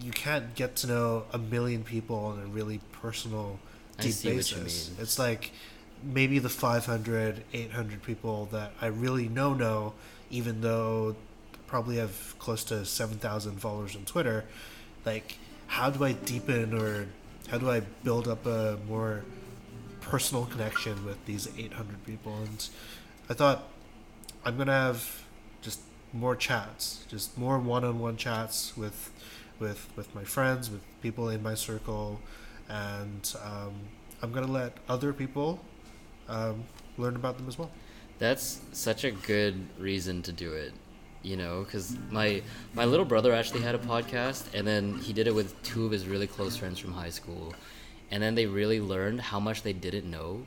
you 0.00 0.10
can't 0.12 0.54
get 0.54 0.76
to 0.76 0.86
know 0.86 1.24
a 1.32 1.38
million 1.38 1.82
people 1.84 2.16
on 2.16 2.38
a 2.40 2.46
really 2.46 2.80
personal 2.92 3.58
deep 3.98 4.12
see 4.12 4.28
what 4.34 4.50
you 4.50 4.56
basis. 4.58 4.90
It's 4.98 5.18
like 5.18 5.52
maybe 6.02 6.38
the 6.38 6.48
500 6.50 7.42
800 7.52 8.02
people 8.02 8.46
that 8.52 8.72
I 8.80 8.86
really 8.86 9.28
know 9.28 9.54
know 9.54 9.94
even 10.30 10.60
though 10.60 11.16
probably 11.66 11.96
have 11.96 12.34
close 12.38 12.62
to 12.64 12.84
7,000 12.84 13.60
followers 13.60 13.96
on 13.96 14.04
Twitter 14.04 14.44
like 15.04 15.38
how 15.68 15.90
do 15.90 16.04
I 16.04 16.12
deepen 16.12 16.74
or 16.74 17.06
how 17.48 17.58
do 17.58 17.70
I 17.70 17.80
build 18.04 18.28
up 18.28 18.44
a 18.46 18.78
more 18.88 19.24
personal 20.10 20.44
connection 20.46 21.04
with 21.04 21.24
these 21.26 21.48
800 21.58 22.04
people 22.04 22.36
and 22.36 22.68
I 23.28 23.34
thought 23.34 23.64
I'm 24.44 24.56
gonna 24.56 24.72
have 24.72 25.24
just 25.60 25.80
more 26.12 26.36
chats, 26.36 27.04
just 27.08 27.36
more 27.36 27.58
one-on-one 27.58 28.16
chats 28.16 28.76
with, 28.76 29.10
with 29.58 29.88
with 29.96 30.14
my 30.14 30.22
friends, 30.22 30.70
with 30.70 30.82
people 31.02 31.28
in 31.30 31.42
my 31.42 31.54
circle, 31.54 32.20
and 32.68 33.34
um, 33.44 33.74
I'm 34.22 34.30
gonna 34.32 34.46
let 34.46 34.76
other 34.88 35.12
people 35.12 35.60
um, 36.28 36.64
learn 36.96 37.16
about 37.16 37.36
them 37.38 37.48
as 37.48 37.58
well. 37.58 37.70
That's 38.18 38.60
such 38.72 39.02
a 39.02 39.10
good 39.10 39.66
reason 39.78 40.22
to 40.22 40.32
do 40.32 40.52
it, 40.52 40.72
you 41.22 41.36
know, 41.36 41.64
because 41.64 41.96
my 42.10 42.42
my 42.74 42.84
little 42.84 43.04
brother 43.04 43.32
actually 43.32 43.62
had 43.62 43.74
a 43.74 43.78
podcast, 43.78 44.44
and 44.54 44.64
then 44.64 44.98
he 44.98 45.12
did 45.12 45.26
it 45.26 45.34
with 45.34 45.60
two 45.64 45.84
of 45.86 45.90
his 45.90 46.06
really 46.06 46.28
close 46.28 46.56
friends 46.56 46.78
from 46.78 46.92
high 46.92 47.10
school, 47.10 47.52
and 48.10 48.22
then 48.22 48.34
they 48.34 48.46
really 48.46 48.80
learned 48.80 49.20
how 49.20 49.40
much 49.40 49.62
they 49.62 49.72
didn't 49.72 50.10
know 50.10 50.46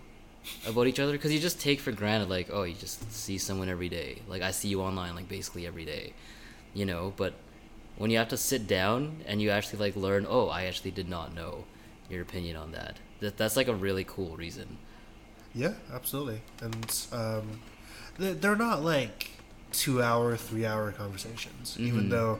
about 0.68 0.88
each 0.88 1.00
other 1.00 1.12
because 1.12 1.32
you 1.34 1.40
just 1.40 1.60
take 1.60 1.80
for 1.80 1.92
granted 1.92 2.30
like 2.30 2.50
oh 2.52 2.64
you 2.64 2.74
just 2.74 3.12
see 3.12 3.38
someone 3.38 3.70
every 3.70 3.90
day 3.90 4.20
like 4.28 4.42
I 4.42 4.52
see 4.52 4.70
you 4.70 4.82
online 4.82 5.16
like 5.16 5.28
basically 5.30 5.68
every 5.68 5.86
day, 5.86 6.14
you 6.74 6.86
know, 6.86 7.14
but 7.18 7.34
when 7.98 8.10
you 8.12 8.18
have 8.18 8.30
to 8.30 8.38
sit 8.38 8.68
down 8.68 9.18
and 9.26 9.42
you 9.42 9.50
actually 9.50 9.80
like 9.80 9.96
learn 9.96 10.26
oh 10.30 10.48
I 10.48 10.66
actually 10.66 10.92
did 10.92 11.10
not 11.10 11.34
know 11.36 11.66
your 12.10 12.22
opinion 12.22 12.56
on 12.56 12.72
that 12.72 12.98
that 13.20 13.38
that's 13.38 13.56
like 13.58 13.68
a 13.68 13.76
really 13.76 14.04
cool 14.06 14.36
reason. 14.38 14.78
Yeah, 15.54 15.74
absolutely, 15.92 16.42
and 16.62 17.06
um, 17.12 17.60
they- 18.18 18.34
they're 18.34 18.56
not 18.56 18.84
like 18.84 19.32
two-hour, 19.72 20.38
three-hour 20.38 20.92
conversations. 20.94 21.76
Even 21.80 22.06
Mhm. 22.08 22.10
though 22.12 22.40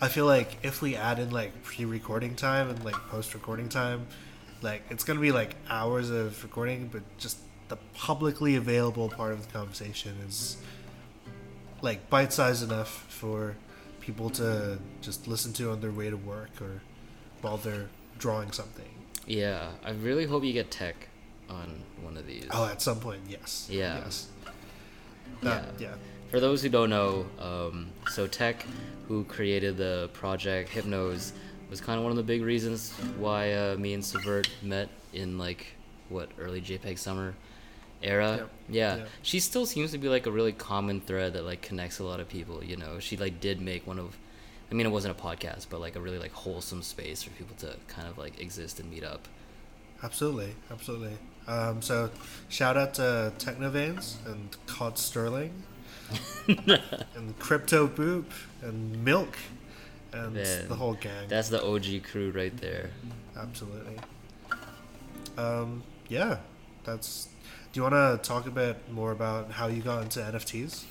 I 0.00 0.08
feel 0.08 0.26
like 0.26 0.58
if 0.62 0.80
we 0.82 0.94
add 0.94 1.18
in 1.18 1.30
like 1.30 1.62
pre-recording 1.62 2.36
time 2.36 2.68
and 2.70 2.82
like 2.84 2.94
post-recording 3.08 3.68
time, 3.70 4.06
like 4.62 4.82
it's 4.90 5.04
gonna 5.04 5.20
be 5.20 5.32
like 5.32 5.56
hours 5.68 6.10
of 6.10 6.42
recording, 6.42 6.88
but 6.92 7.02
just 7.18 7.38
the 7.68 7.76
publicly 7.94 8.56
available 8.56 9.08
part 9.08 9.32
of 9.32 9.46
the 9.46 9.52
conversation 9.52 10.16
is 10.26 10.56
like 11.82 12.10
bite-sized 12.10 12.62
enough 12.62 13.06
for 13.08 13.56
people 14.00 14.28
to 14.30 14.78
just 15.00 15.28
listen 15.28 15.52
to 15.52 15.70
on 15.70 15.80
their 15.80 15.92
way 15.92 16.10
to 16.10 16.16
work 16.16 16.50
or 16.60 16.80
while 17.42 17.56
they're 17.56 17.88
drawing 18.18 18.50
something. 18.52 18.88
Yeah, 19.26 19.68
I 19.84 19.90
really 19.92 20.26
hope 20.26 20.44
you 20.44 20.52
get 20.52 20.70
tech 20.70 21.08
on 21.48 21.82
one 22.02 22.16
of 22.16 22.26
these. 22.26 22.46
Oh, 22.50 22.66
at 22.66 22.82
some 22.82 23.00
point, 23.00 23.20
yes. 23.28 23.68
Yeah. 23.70 23.98
Yes. 23.98 24.28
That, 25.42 25.64
yeah. 25.78 25.94
For 26.30 26.38
those 26.38 26.62
who 26.62 26.68
don't 26.68 26.90
know, 26.90 27.26
um, 27.40 27.88
so 28.10 28.26
Tech, 28.26 28.64
who 29.08 29.24
created 29.24 29.76
the 29.76 30.10
project 30.12 30.70
Hypnose, 30.70 31.32
was 31.70 31.80
kind 31.80 31.98
of 31.98 32.02
one 32.02 32.10
of 32.10 32.16
the 32.16 32.22
big 32.22 32.42
reasons 32.42 32.90
why 33.16 33.52
uh, 33.52 33.76
me 33.78 33.94
and 33.94 34.04
Subvert 34.04 34.48
met 34.62 34.88
in 35.12 35.38
like 35.38 35.66
what 36.08 36.28
early 36.38 36.60
JPEG 36.60 36.98
summer 36.98 37.34
era. 38.02 38.36
Yep. 38.36 38.50
Yeah. 38.68 38.96
Yep. 38.96 39.08
she 39.22 39.40
still 39.40 39.66
seems 39.66 39.92
to 39.92 39.98
be 39.98 40.08
like 40.08 40.26
a 40.26 40.30
really 40.30 40.52
common 40.52 41.00
thread 41.00 41.34
that 41.34 41.44
like 41.44 41.62
connects 41.62 41.98
a 41.98 42.04
lot 42.04 42.20
of 42.20 42.28
people. 42.28 42.62
You 42.64 42.76
know, 42.76 42.98
she 42.98 43.16
like 43.16 43.40
did 43.40 43.60
make 43.60 43.86
one 43.86 43.98
of, 43.98 44.16
I 44.70 44.74
mean, 44.74 44.86
it 44.86 44.90
wasn't 44.90 45.18
a 45.18 45.22
podcast, 45.22 45.66
but 45.70 45.80
like 45.80 45.96
a 45.96 46.00
really 46.00 46.18
like 46.18 46.32
wholesome 46.32 46.82
space 46.82 47.22
for 47.22 47.30
people 47.30 47.56
to 47.58 47.76
kind 47.88 48.08
of 48.08 48.18
like 48.18 48.40
exist 48.40 48.80
and 48.80 48.90
meet 48.90 49.04
up. 49.04 49.28
Absolutely, 50.02 50.54
absolutely. 50.70 51.18
Um, 51.46 51.82
so, 51.82 52.10
shout 52.48 52.76
out 52.76 52.94
to 52.94 53.32
Technovanes 53.38 54.14
and 54.26 54.56
Cod 54.66 54.98
Sterling 54.98 55.62
and 56.48 57.38
Crypto 57.38 57.86
Boop 57.86 58.24
and 58.62 59.04
Milk 59.04 59.36
and 60.12 60.34
Man, 60.34 60.68
the 60.68 60.74
whole 60.74 60.94
gang. 60.94 61.28
That's 61.28 61.48
the 61.48 61.64
OG 61.64 62.04
crew 62.04 62.30
right 62.30 62.56
there. 62.56 62.90
Absolutely. 63.36 63.96
Um, 65.36 65.82
yeah, 66.08 66.38
that's. 66.84 67.28
Do 67.72 67.78
you 67.78 67.82
want 67.82 67.94
to 67.94 68.28
talk 68.28 68.46
a 68.46 68.50
bit 68.50 68.90
more 68.90 69.12
about 69.12 69.52
how 69.52 69.68
you 69.68 69.80
got 69.80 70.02
into 70.02 70.20
NFTs? 70.20 70.84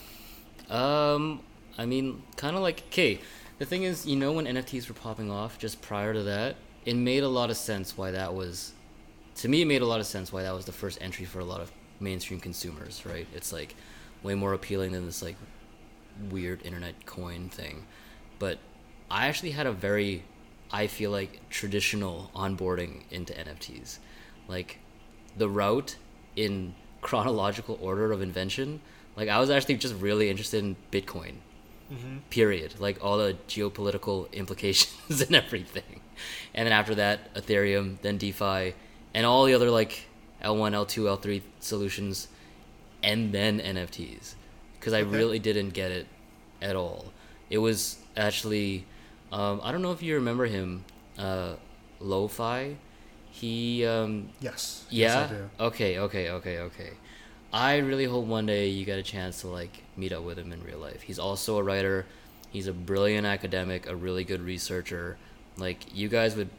Um, 0.71 1.41
I 1.77 1.85
mean, 1.85 2.23
kind 2.37 2.55
of 2.55 2.61
like 2.61 2.83
okay. 2.87 3.19
The 3.57 3.65
thing 3.65 3.83
is, 3.83 4.05
you 4.05 4.15
know, 4.15 4.31
when 4.31 4.45
NFTs 4.45 4.87
were 4.87 4.93
popping 4.93 5.29
off 5.29 5.57
just 5.57 5.81
prior 5.81 6.13
to 6.13 6.23
that, 6.23 6.55
it 6.85 6.95
made 6.95 7.23
a 7.23 7.27
lot 7.27 7.49
of 7.49 7.57
sense 7.57 7.97
why 7.97 8.11
that 8.11 8.33
was. 8.33 8.73
To 9.35 9.47
me, 9.47 9.61
it 9.61 9.65
made 9.65 9.81
a 9.81 9.85
lot 9.85 9.99
of 9.99 10.05
sense 10.05 10.31
why 10.31 10.43
that 10.43 10.53
was 10.53 10.65
the 10.65 10.71
first 10.71 10.97
entry 11.01 11.25
for 11.25 11.39
a 11.39 11.45
lot 11.45 11.59
of 11.59 11.71
mainstream 11.99 12.39
consumers. 12.39 13.05
Right? 13.05 13.27
It's 13.35 13.51
like 13.51 13.75
way 14.23 14.35
more 14.35 14.53
appealing 14.53 14.93
than 14.93 15.05
this 15.05 15.21
like 15.21 15.35
weird 16.29 16.65
internet 16.65 17.05
coin 17.05 17.49
thing. 17.49 17.85
But 18.37 18.59
I 19.11 19.27
actually 19.27 19.51
had 19.51 19.65
a 19.67 19.71
very, 19.71 20.23
I 20.71 20.87
feel 20.87 21.11
like 21.11 21.41
traditional 21.49 22.29
onboarding 22.35 23.03
into 23.11 23.33
NFTs, 23.33 23.97
like 24.47 24.79
the 25.37 25.49
route 25.49 25.95
in 26.35 26.75
chronological 27.01 27.77
order 27.81 28.11
of 28.11 28.21
invention. 28.21 28.81
Like 29.15 29.29
I 29.29 29.39
was 29.39 29.49
actually 29.49 29.75
just 29.75 29.95
really 29.95 30.29
interested 30.29 30.63
in 30.63 30.75
Bitcoin 30.91 31.35
Mm-hmm. 31.91 32.17
period 32.29 32.75
like 32.79 33.03
all 33.03 33.17
the 33.17 33.35
geopolitical 33.47 34.31
implications 34.41 35.21
and 35.21 35.35
everything 35.35 36.01
and 36.53 36.67
then 36.67 36.71
after 36.71 36.93
that 36.93 37.33
ethereum 37.33 37.99
then 38.03 38.15
defi 38.19 38.75
and 39.15 39.25
all 39.25 39.43
the 39.45 39.55
other 39.55 39.71
like 39.71 40.05
l1 40.43 40.73
l2 40.73 41.05
l3 41.19 41.41
solutions 41.59 42.27
and 43.01 43.33
then 43.33 43.59
nfts 43.59 44.35
because 44.79 44.93
i 44.93 45.01
Okay. 45.01 45.17
really 45.17 45.39
didn't 45.39 45.69
get 45.71 45.89
it 45.89 46.05
at 46.61 46.75
all 46.75 47.05
it 47.49 47.57
was 47.57 47.97
actually 48.15 48.85
um, 49.31 49.59
i 49.63 49.71
don't 49.71 49.81
know 49.81 49.91
if 49.91 50.01
you 50.01 50.15
remember 50.15 50.45
him 50.45 50.83
uh, 51.17 51.53
lo-fi 51.99 52.75
he 53.31 53.85
um, 53.85 54.29
Yes. 54.41 54.85
yeah. 54.89 55.29
Yes, 55.29 55.31
okay. 55.59 55.99
Okay. 55.99 56.29
Okay. 56.29 56.59
Okay. 56.59 56.89
I 57.53 57.77
really 57.77 58.05
hope 58.05 58.25
one 58.25 58.45
day 58.47 58.67
you 58.69 58.85
get 58.85 58.97
a 58.99 59.03
chance 59.03 59.41
to 59.41 59.47
like 59.47 59.83
meet 59.95 60.11
up 60.11 60.23
with 60.23 60.37
him 60.37 60.51
in 60.51 60.63
real 60.63 60.79
life. 60.79 61.01
He's 61.03 61.19
also 61.19 61.57
a 61.57 61.63
writer. 61.63 62.05
He's 62.49 62.67
a 62.67 62.73
brilliant 62.73 63.27
academic, 63.27 63.87
a 63.87 63.95
really 63.95 64.23
good 64.23 64.41
researcher. 64.41 65.17
Like 65.57 65.95
you 65.95 66.09
guys 66.09 66.35
would, 66.35 66.49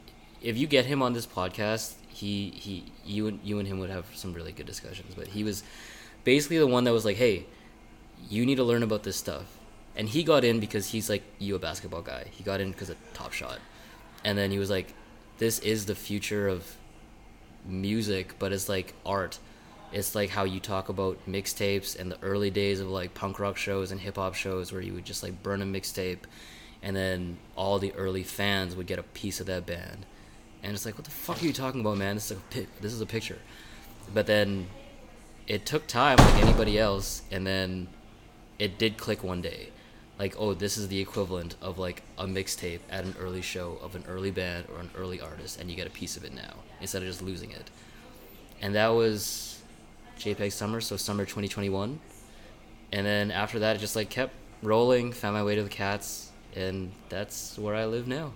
if 0.41 0.57
you 0.57 0.67
get 0.67 0.87
him 0.87 1.03
on 1.03 1.13
this 1.13 1.27
podcast, 1.27 1.95
he 2.09 2.51
he 2.51 2.85
you 3.05 3.27
and 3.27 3.41
you 3.43 3.59
and 3.59 3.67
him 3.67 3.79
would 3.81 3.91
have 3.91 4.07
some 4.15 4.33
really 4.33 4.53
good 4.53 4.67
discussions. 4.67 5.15
But 5.15 5.27
he 5.29 5.43
was 5.45 5.65
basically 6.25 6.59
the 6.59 6.67
one 6.69 6.85
that 6.85 6.93
was 6.93 7.05
like, 7.05 7.17
hey, 7.17 7.47
you 8.29 8.47
need 8.47 8.57
to 8.57 8.65
learn 8.65 8.83
about 8.85 9.03
this 9.03 9.17
stuff. 9.17 9.47
And 10.01 10.09
he 10.09 10.23
got 10.23 10.45
in 10.45 10.61
because 10.61 10.87
he's 10.87 11.11
like 11.11 11.23
you 11.39 11.55
a 11.57 11.59
basketball 11.59 12.01
guy. 12.01 12.25
He 12.31 12.43
got 12.43 12.59
in 12.59 12.71
because 12.73 12.89
of 12.89 12.97
Top 13.13 13.35
Shot, 13.35 13.59
and 14.25 14.39
then 14.39 14.51
he 14.51 14.59
was 14.59 14.71
like, 14.71 14.95
this 15.37 15.59
is 15.59 15.85
the 15.85 15.95
future 15.95 16.49
of 16.49 16.75
music, 17.67 18.37
but 18.39 18.51
it's 18.51 18.67
like 18.67 18.95
art. 19.05 19.39
It's 19.93 20.15
like 20.15 20.31
how 20.31 20.45
you 20.45 20.59
talk 20.59 20.89
about 20.89 21.19
mixtapes 21.29 22.01
and 22.01 22.11
the 22.11 22.17
early 22.23 22.49
days 22.49 22.81
of 22.81 22.89
like 22.89 23.13
punk 23.13 23.39
rock 23.39 23.59
shows 23.59 23.91
and 23.91 24.01
hip 24.01 24.17
hop 24.17 24.35
shows 24.35 24.73
where 24.73 24.81
you 24.81 24.95
would 24.95 25.05
just 25.05 25.23
like 25.23 25.43
burn 25.43 25.61
a 25.61 25.67
mixtape 25.67 26.21
and 26.83 26.97
then 26.97 27.37
all 27.55 27.79
the 27.79 27.93
early 27.93 28.23
fans 28.23 28.75
would 28.75 28.87
get 28.87 28.99
a 28.99 29.03
piece 29.03 29.39
of 29.39 29.45
that 29.49 29.67
band. 29.67 30.07
And 30.63 30.73
it's 30.73 30.87
like, 30.87 30.95
what 30.95 31.05
the 31.05 31.11
fuck 31.11 31.43
are 31.43 31.45
you 31.45 31.53
talking 31.53 31.83
about, 31.83 31.99
man? 31.99 32.15
This 32.15 32.31
is 32.31 32.39
a 32.39 32.67
this 32.81 32.95
is 32.95 33.03
a 33.03 33.07
picture. 33.07 33.39
But 34.15 34.27
then 34.27 34.69
it 35.47 35.67
took 35.67 35.87
time 35.87 36.17
like 36.17 36.43
anybody 36.43 36.79
else 36.79 37.21
and 37.31 37.47
then 37.47 37.89
it 38.59 38.79
did 38.79 38.97
click 38.97 39.23
one 39.23 39.43
day. 39.43 39.73
Like, 40.21 40.35
oh, 40.39 40.53
this 40.53 40.77
is 40.77 40.89
the 40.89 41.01
equivalent 41.01 41.57
of 41.63 41.79
like 41.79 42.03
a 42.19 42.27
mixtape 42.27 42.81
at 42.91 43.05
an 43.05 43.15
early 43.19 43.41
show 43.41 43.79
of 43.83 43.95
an 43.95 44.05
early 44.07 44.31
band 44.31 44.67
or 44.69 44.79
an 44.79 44.91
early 44.95 45.19
artist, 45.19 45.59
and 45.59 45.71
you 45.71 45.77
get 45.77 45.87
a 45.87 45.91
piece 45.91 46.19
of 46.19 46.25
it 46.25 46.35
now 46.35 46.57
instead 46.79 47.01
of 47.01 47.09
just 47.09 47.23
losing 47.23 47.53
it. 47.53 47.71
And 48.61 48.75
that 48.75 48.89
was 48.89 49.63
JPEG 50.19 50.53
Summer, 50.53 50.83
so 50.83 50.99
summer 50.99 51.25
2021. 51.25 51.99
And 52.93 53.07
then 53.07 53.31
after 53.31 53.61
that, 53.61 53.77
it 53.77 53.79
just 53.79 53.97
like 53.97 54.11
kept 54.11 54.35
rolling, 54.63 55.13
found 55.13 55.37
my 55.37 55.43
way 55.43 55.55
to 55.55 55.63
the 55.63 55.71
cats, 55.71 56.31
and 56.55 56.93
that's 57.09 57.57
where 57.57 57.75
I 57.75 57.87
live 57.87 58.07
now. 58.07 58.33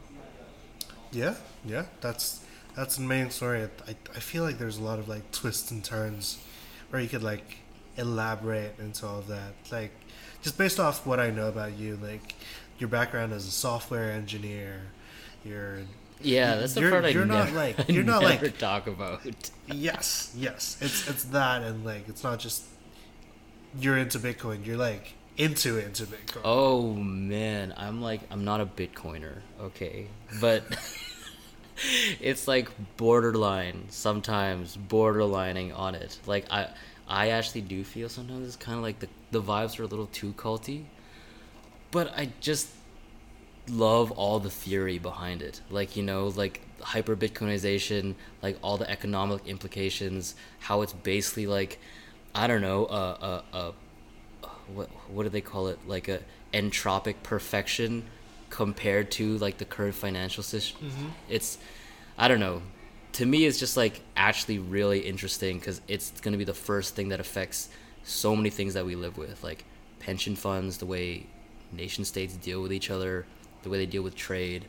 Yeah, 1.13 1.35
yeah, 1.67 1.85
that's 2.01 2.47
that's 2.75 2.97
the 2.97 3.03
main 3.03 3.29
story. 3.29 3.69
I, 3.87 3.91
I 3.91 4.21
feel 4.21 4.43
like 4.43 4.57
there's 4.57 4.79
a 4.79 4.83
lot 4.83 4.99
of 4.99 5.07
like 5.07 5.31
twists 5.33 5.71
and 5.71 5.85
turns 5.85 6.39
where 6.89 7.03
you 7.03 7.11
could 7.11 7.23
like 7.23 7.59
elaborate 7.99 8.79
into 8.79 9.07
all 9.07 9.19
of 9.19 9.27
that. 9.27 9.53
Like 9.71 9.93
just 10.45 10.57
based 10.57 10.79
off 10.79 11.05
what 11.07 11.19
I 11.19 11.31
know 11.31 11.49
about 11.49 11.77
you, 11.77 11.97
like 12.01 12.35
your 12.79 12.89
background 12.89 13.33
as 13.33 13.47
a 13.49 13.51
software 13.51 14.13
engineer, 14.13 14.83
you're 15.45 15.79
Yeah, 16.21 16.55
that's 16.57 16.75
the 16.75 16.81
You're- 16.83 16.93
part 16.93 17.05
I 17.05 17.09
you're 17.09 17.25
not 17.27 17.47
never, 17.47 17.57
like- 17.57 17.89
you're 17.89 18.05
not 18.05 18.23
never 18.23 18.45
like- 18.47 18.59
talk 18.59 18.87
about. 18.87 19.23
yes, 19.67 20.33
yes. 20.37 20.77
It's 20.81 21.09
it's 21.09 21.25
that, 21.25 21.63
and 21.63 21.85
like 21.85 22.09
it's 22.09 22.23
not 22.23 22.39
just 22.39 22.63
you're 23.81 23.99
into 23.99 24.19
Bitcoin. 24.21 24.65
You're 24.65 24.77
like 24.77 25.15
into 25.37 25.79
into 25.85 26.05
Bitcoin. 26.05 26.43
Oh 26.45 26.93
man, 26.95 27.75
I'm 27.77 28.01
like 28.01 28.21
I'm 28.31 28.45
not 28.45 28.61
a 28.61 28.67
Bitcoiner, 28.67 29.39
okay, 29.61 30.07
but 30.41 30.63
it's 32.21 32.47
like 32.47 32.71
borderline 32.97 33.87
sometimes 33.89 34.77
borderlining 34.77 35.77
on 35.77 35.95
it. 35.95 36.19
Like 36.27 36.47
I 36.51 36.69
I 37.09 37.31
actually 37.31 37.63
do 37.63 37.85
feel 37.85 38.09
sometimes 38.09 38.47
it's 38.47 38.57
kind 38.57 38.77
of 38.77 38.83
like 38.83 39.01
the 39.01 39.09
the 39.31 39.43
vibes 39.43 39.79
are 39.79 39.83
a 39.83 39.87
little 39.87 40.07
too 40.07 40.33
culty, 40.35 40.85
but 41.91 42.13
I 42.17 42.31
just 42.41 42.69
love 43.69 44.11
all 44.13 44.41
the 44.41 44.51
theory 44.51 44.99
behind 44.99 45.43
it. 45.43 45.61
Like 45.71 45.97
you 45.97 46.03
know, 46.03 46.29
like 46.29 46.61
hyper 46.81 47.17
Bitcoinization, 47.17 48.15
like 48.43 48.59
all 48.63 48.77
the 48.77 48.91
economic 48.91 49.47
implications, 49.47 50.35
how 50.61 50.83
it's 50.83 50.93
basically 50.93 51.47
like 51.47 51.79
I 52.35 52.47
don't 52.47 52.63
know, 52.63 52.87
a 52.87 53.43
a, 53.53 53.59
a 53.59 53.73
what 54.73 54.89
what 55.09 55.25
do 55.25 55.29
they 55.29 55.41
call 55.41 55.69
it? 55.69 55.79
Like 55.87 56.09
a 56.09 56.21
entropic 56.55 57.17
perfection 57.23 58.05
compared 58.55 59.11
to 59.11 59.37
like 59.39 59.59
the 59.59 59.65
current 59.65 59.97
financial 59.97 60.41
system 60.41 60.87
mm-hmm. 60.87 61.09
it's 61.29 61.59
i 62.17 62.29
don't 62.29 62.39
know 62.39 62.63
to 63.15 63.27
me 63.27 63.45
it's 63.47 63.59
just 63.59 63.77
like 63.77 64.03
actually 64.17 64.59
really 64.59 65.01
interesting 65.01 65.59
because 65.59 65.81
it's 65.89 66.11
going 66.21 66.33
to 66.33 66.39
be 66.39 66.45
the 66.45 66.55
first 66.55 66.95
thing 66.97 67.09
that 67.11 67.21
affects 67.21 67.69
so 68.05 68.37
many 68.37 68.51
things 68.51 68.75
that 68.75 68.85
we 68.85 68.95
live 68.97 69.17
with 69.19 69.43
like 69.43 69.65
pension 70.01 70.37
funds 70.37 70.79
the 70.79 70.87
way 70.87 71.27
nation 71.73 72.05
states 72.05 72.35
deal 72.35 72.63
with 72.63 72.73
each 72.73 72.91
other 72.91 73.27
the 73.63 73.71
way 73.71 73.79
they 73.79 73.87
deal 73.87 74.03
with 74.03 74.15
trade 74.15 74.67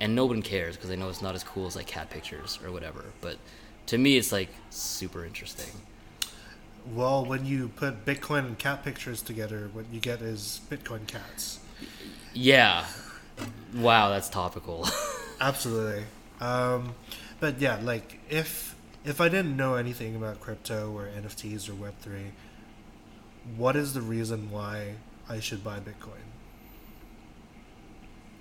and 0.00 0.14
no 0.14 0.26
one 0.26 0.42
cares 0.42 0.76
because 0.76 0.88
they 0.90 0.96
know 0.96 1.08
it's 1.08 1.22
not 1.22 1.34
as 1.34 1.44
cool 1.44 1.66
as 1.66 1.76
like 1.76 1.86
cat 1.86 2.10
pictures 2.10 2.58
or 2.64 2.72
whatever 2.72 3.04
but 3.20 3.36
to 3.86 3.98
me 3.98 4.16
it's 4.16 4.32
like 4.32 4.48
super 4.70 5.24
interesting 5.24 5.72
Well, 6.86 7.24
when 7.24 7.44
you 7.44 7.68
put 7.68 8.04
Bitcoin 8.04 8.46
and 8.46 8.58
cat 8.58 8.84
pictures 8.84 9.20
together, 9.22 9.70
what 9.72 9.86
you 9.92 10.00
get 10.00 10.22
is 10.22 10.60
Bitcoin 10.70 11.06
cats. 11.06 11.58
yeah 12.32 12.86
wow 13.74 14.08
that's 14.10 14.28
topical 14.28 14.86
Absolutely. 15.40 16.04
Um, 16.40 16.94
but 17.40 17.60
yeah, 17.60 17.78
like 17.82 18.20
if 18.28 18.74
if 19.04 19.20
I 19.20 19.28
didn't 19.28 19.56
know 19.56 19.74
anything 19.74 20.16
about 20.16 20.40
crypto 20.40 20.92
or 20.92 21.06
NFTs 21.06 21.68
or 21.68 21.74
Web 21.74 21.94
three, 22.00 22.32
what 23.56 23.76
is 23.76 23.94
the 23.94 24.00
reason 24.00 24.50
why 24.50 24.94
I 25.28 25.40
should 25.40 25.62
buy 25.62 25.78
Bitcoin? 25.78 26.26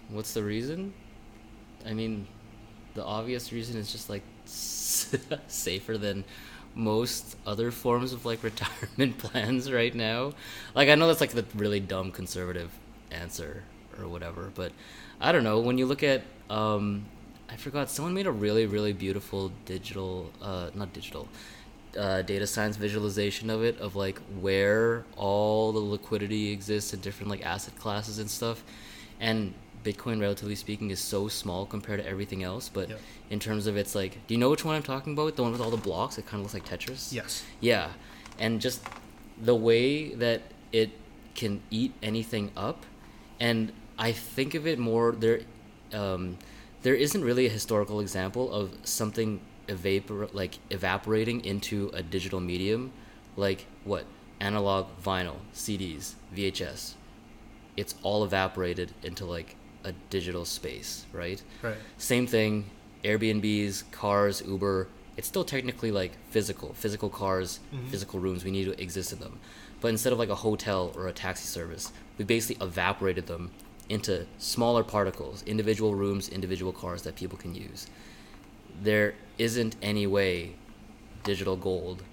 What's 0.09 0.33
the 0.33 0.43
reason? 0.43 0.93
I 1.85 1.93
mean, 1.93 2.27
the 2.93 3.03
obvious 3.03 3.51
reason 3.51 3.77
is 3.77 3.91
just 3.91 4.09
like 4.09 4.23
safer 4.45 5.97
than 5.97 6.23
most 6.73 7.37
other 7.45 7.71
forms 7.71 8.13
of 8.13 8.25
like 8.25 8.43
retirement 8.51 9.17
plans 9.17 9.71
right 9.71 9.93
now. 9.93 10.33
Like 10.73 10.89
I 10.89 10.95
know 10.95 11.07
that's 11.07 11.21
like 11.21 11.31
the 11.31 11.45
really 11.55 11.79
dumb 11.79 12.11
conservative 12.11 12.71
answer 13.11 13.63
or 13.99 14.07
whatever, 14.07 14.51
but 14.55 14.71
I 15.21 15.31
don't 15.31 15.43
know. 15.43 15.59
When 15.59 15.77
you 15.77 15.85
look 15.85 16.03
at 16.03 16.23
um 16.49 17.05
I 17.49 17.55
forgot 17.57 17.89
someone 17.89 18.13
made 18.13 18.27
a 18.27 18.31
really 18.31 18.65
really 18.65 18.93
beautiful 18.93 19.51
digital 19.65 20.31
uh 20.41 20.69
not 20.73 20.93
digital 20.93 21.27
uh, 21.97 22.21
data 22.23 22.45
science 22.45 22.75
visualization 22.75 23.49
of 23.49 23.63
it 23.63 23.79
of 23.79 23.95
like 23.95 24.19
where 24.41 25.05
all 25.15 25.71
the 25.71 25.79
liquidity 25.79 26.51
exists 26.51 26.93
in 26.93 26.99
different 26.99 27.29
like 27.29 27.45
asset 27.45 27.73
classes 27.79 28.19
and 28.19 28.29
stuff 28.29 28.63
and 29.21 29.53
bitcoin 29.81 30.19
relatively 30.19 30.55
speaking 30.55 30.89
is 30.91 30.99
so 30.99 31.29
small 31.29 31.65
compared 31.65 32.01
to 32.01 32.05
everything 32.05 32.43
else 32.43 32.67
but 32.67 32.89
Yep. 32.89 32.99
in 33.29 33.39
terms 33.39 33.65
of 33.65 33.77
its 33.77 33.95
like 33.95 34.17
do 34.27 34.33
you 34.33 34.39
know 34.39 34.49
which 34.49 34.65
one 34.65 34.75
i'm 34.75 34.83
talking 34.83 35.13
about 35.13 35.37
the 35.37 35.43
one 35.43 35.53
with 35.53 35.61
all 35.61 35.69
the 35.71 35.77
blocks 35.77 36.17
it 36.17 36.25
kind 36.25 36.41
of 36.41 36.53
looks 36.53 36.53
like 36.53 36.65
tetris 36.67 37.13
Yes. 37.13 37.45
yeah, 37.61 37.91
and 38.39 38.59
just 38.59 38.81
the 39.41 39.55
way 39.55 40.09
that 40.15 40.41
it 40.73 40.89
can 41.35 41.61
eat 41.69 41.93
anything 42.03 42.51
up, 42.57 42.85
and 43.39 43.71
I 43.97 44.11
think 44.11 44.53
of 44.55 44.65
it 44.67 44.79
more 44.79 45.11
there. 45.13 45.41
Um, 45.93 46.37
there 46.85 46.93
isn't 46.93 47.23
really 47.23 47.47
a 47.47 47.49
historical 47.49 47.99
example 47.99 48.51
of 48.51 48.71
something 48.83 49.41
evapor 49.67 50.31
like 50.35 50.59
evaporating 50.69 51.43
into 51.43 51.89
a 51.95 52.03
digital 52.03 52.39
medium, 52.39 52.91
like 53.35 53.65
what 53.85 54.05
analog 54.39 54.85
vinyl, 55.03 55.37
CDs, 55.51 56.13
VHS. 56.35 56.93
It's 57.75 57.95
all 58.03 58.23
evaporated 58.23 58.93
into 59.01 59.25
like 59.25 59.55
a 59.83 59.93
digital 60.11 60.45
space, 60.45 61.07
right? 61.11 61.41
Right. 61.63 61.77
Same 61.97 62.27
thing, 62.27 62.69
Airbnbs, 63.03 63.89
cars, 63.89 64.43
Uber. 64.45 64.87
It's 65.17 65.27
still 65.27 65.43
technically 65.43 65.91
like 65.91 66.11
physical, 66.29 66.75
physical 66.75 67.09
cars, 67.09 67.61
mm-hmm. 67.73 67.87
physical 67.87 68.19
rooms. 68.19 68.43
We 68.45 68.51
need 68.51 68.65
to 68.65 68.79
exist 68.79 69.11
in 69.11 69.17
them. 69.17 69.39
But 69.81 69.87
instead 69.87 70.13
of 70.13 70.19
like 70.19 70.29
a 70.29 70.35
hotel 70.35 70.93
or 70.95 71.07
a 71.07 71.13
taxi 71.13 71.47
service, 71.47 71.91
we 72.19 72.25
basically 72.25 72.63
evaporated 72.63 73.25
them 73.25 73.49
into 73.89 74.25
smaller 74.37 74.83
particles, 74.83 75.43
individual 75.43 75.95
rooms, 75.95 76.29
individual 76.29 76.71
cars 76.71 77.03
that 77.03 77.15
people 77.15 77.37
can 77.37 77.53
use. 77.53 77.87
There 78.81 79.15
isn't 79.37 79.75
any 79.81 80.07
way 80.07 80.55
digital 81.23 81.55
gold 81.55 82.03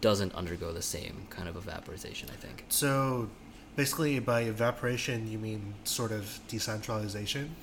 doesn't 0.00 0.34
undergo 0.34 0.72
the 0.72 0.82
same 0.82 1.26
kind 1.30 1.48
of 1.48 1.56
evaporization, 1.56 2.30
I 2.30 2.36
think. 2.36 2.64
So 2.68 3.28
basically, 3.76 4.18
by 4.18 4.42
evaporation, 4.42 5.30
you 5.30 5.38
mean 5.38 5.74
sort 5.84 6.12
of 6.12 6.40
decentralization, 6.48 7.54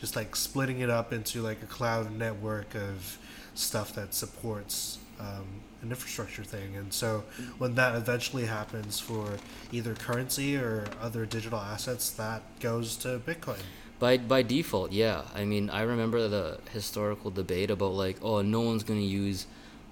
just 0.00 0.16
like 0.16 0.36
splitting 0.36 0.80
it 0.80 0.90
up 0.90 1.12
into 1.12 1.42
like 1.42 1.62
a 1.62 1.66
cloud 1.66 2.10
network 2.12 2.74
of 2.74 3.18
stuff 3.54 3.94
that 3.94 4.14
supports 4.14 4.98
um, 5.18 5.46
an 5.82 5.90
infrastructure 5.90 6.44
thing. 6.44 6.76
And 6.76 6.92
so 6.92 7.24
when 7.58 7.74
that 7.74 7.94
eventually 7.94 8.46
happens 8.46 8.98
for 8.98 9.36
either 9.72 9.94
currency 9.94 10.56
or 10.56 10.86
other 11.00 11.26
digital 11.26 11.58
assets, 11.58 12.10
that 12.10 12.42
goes 12.60 12.96
to 12.98 13.20
Bitcoin. 13.26 13.60
By 13.98 14.18
by 14.18 14.42
default, 14.42 14.92
yeah. 14.92 15.22
I 15.34 15.44
mean, 15.44 15.70
I 15.70 15.82
remember 15.82 16.28
the 16.28 16.58
historical 16.70 17.30
debate 17.30 17.70
about 17.70 17.92
like, 17.92 18.18
oh, 18.22 18.42
no 18.42 18.60
one's 18.60 18.82
gonna 18.82 19.00
use 19.00 19.46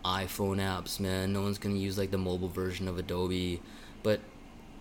iPhone 0.05 0.59
apps, 0.59 1.01
man. 1.01 1.33
No 1.33 1.41
one's 1.43 1.59
gonna 1.59 1.77
use 1.77 1.97
like 1.97 2.11
the 2.11 2.19
mobile 2.19 2.49
version 2.49 2.87
of 2.87 2.99
Adobe, 2.99 3.63
but 4.03 4.21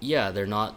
yeah, 0.02 0.32
they're 0.32 0.46
not 0.46 0.76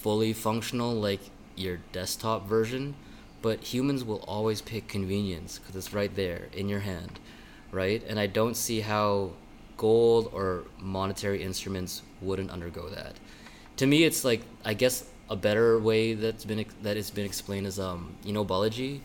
fully 0.00 0.32
functional 0.32 0.92
like 0.92 1.20
your 1.54 1.78
desktop 1.92 2.48
version. 2.48 2.94
But 3.42 3.62
humans 3.62 4.02
will 4.02 4.24
always 4.26 4.60
pick 4.60 4.88
convenience 4.88 5.58
because 5.58 5.76
it's 5.76 5.92
right 5.92 6.12
there 6.12 6.48
in 6.52 6.68
your 6.68 6.80
hand, 6.80 7.20
right? 7.70 8.02
And 8.08 8.18
I 8.18 8.26
don't 8.26 8.56
see 8.56 8.80
how 8.80 9.32
gold 9.76 10.30
or 10.32 10.64
monetary 10.80 11.42
instruments 11.42 12.02
wouldn't 12.20 12.50
undergo 12.50 12.88
that. 12.88 13.14
To 13.78 13.86
me, 13.86 14.04
it's 14.04 14.24
like 14.24 14.42
I 14.64 14.74
guess 14.74 15.04
a 15.28 15.36
better 15.36 15.78
way 15.78 16.14
that's 16.14 16.44
been 16.44 16.64
that 16.82 16.96
has 16.96 17.10
been 17.10 17.26
explained 17.26 17.66
is 17.66 17.78
um 17.78 18.14
you 18.24 18.32
know 18.32 18.44
Balaji. 18.44 19.00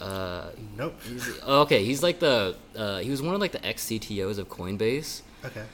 Uh, 0.00 0.50
nope. 0.76 0.94
He's, 1.02 1.40
oh, 1.44 1.62
okay, 1.62 1.84
he's 1.84 2.02
like 2.02 2.20
the 2.20 2.56
uh, 2.76 2.98
he 2.98 3.10
was 3.10 3.20
one 3.20 3.34
of 3.34 3.40
like 3.40 3.52
the 3.52 3.64
ex 3.66 3.84
CTOs 3.86 4.38
of 4.38 4.48
Coinbase. 4.48 5.22
Okay. 5.44 5.64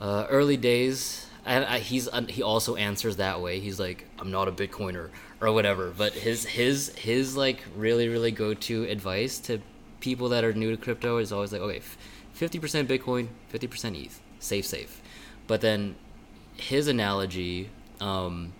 Uh, 0.00 0.26
early 0.28 0.56
days, 0.56 1.26
and 1.44 1.64
I, 1.64 1.78
he's 1.78 2.08
he 2.28 2.42
also 2.42 2.76
answers 2.76 3.16
that 3.16 3.40
way. 3.40 3.60
He's 3.60 3.78
like, 3.78 4.06
I'm 4.18 4.30
not 4.30 4.48
a 4.48 4.52
Bitcoiner 4.52 5.10
or 5.40 5.52
whatever. 5.52 5.92
But 5.96 6.12
his 6.14 6.44
his 6.44 6.90
his 6.96 7.36
like 7.36 7.62
really 7.76 8.08
really 8.08 8.32
go 8.32 8.54
to 8.54 8.84
advice 8.84 9.38
to 9.40 9.60
people 10.00 10.30
that 10.30 10.44
are 10.44 10.52
new 10.52 10.70
to 10.70 10.76
crypto 10.76 11.18
is 11.18 11.32
always 11.32 11.52
like, 11.52 11.60
okay, 11.60 11.82
50% 12.40 12.86
Bitcoin, 12.86 13.28
50% 13.52 14.06
ETH. 14.06 14.20
Safe, 14.38 14.64
safe. 14.64 15.02
But 15.46 15.60
then 15.60 15.96
his 16.56 16.88
analogy 16.88 17.68
um, 18.00 18.54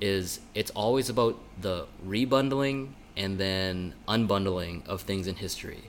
is 0.00 0.40
it's 0.54 0.70
always 0.70 1.10
about 1.10 1.38
the 1.60 1.86
rebundling 2.06 2.92
and 3.16 3.38
then 3.38 3.94
unbundling 4.08 4.86
of 4.86 5.02
things 5.02 5.26
in 5.26 5.36
history. 5.36 5.82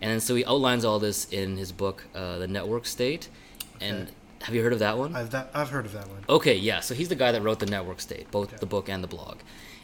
And 0.00 0.20
so 0.20 0.34
he 0.34 0.44
outlines 0.44 0.84
all 0.84 0.98
this 0.98 1.26
in 1.26 1.56
his 1.56 1.70
book, 1.70 2.04
uh, 2.14 2.38
The 2.38 2.48
Network 2.48 2.86
State. 2.86 3.28
Okay. 3.76 3.88
And 3.88 4.10
have 4.42 4.52
you 4.52 4.62
heard 4.62 4.72
of 4.72 4.80
that 4.80 4.98
one? 4.98 5.14
I've, 5.14 5.30
that, 5.30 5.50
I've 5.54 5.70
heard 5.70 5.86
of 5.86 5.92
that 5.92 6.08
one. 6.08 6.24
Okay, 6.28 6.56
yeah. 6.56 6.80
So 6.80 6.94
he's 6.94 7.08
the 7.08 7.14
guy 7.14 7.30
that 7.30 7.42
wrote 7.42 7.60
The 7.60 7.66
Network 7.66 8.00
State, 8.00 8.28
both 8.32 8.48
okay. 8.48 8.56
the 8.58 8.66
book 8.66 8.88
and 8.88 9.04
the 9.04 9.08
blog. 9.08 9.38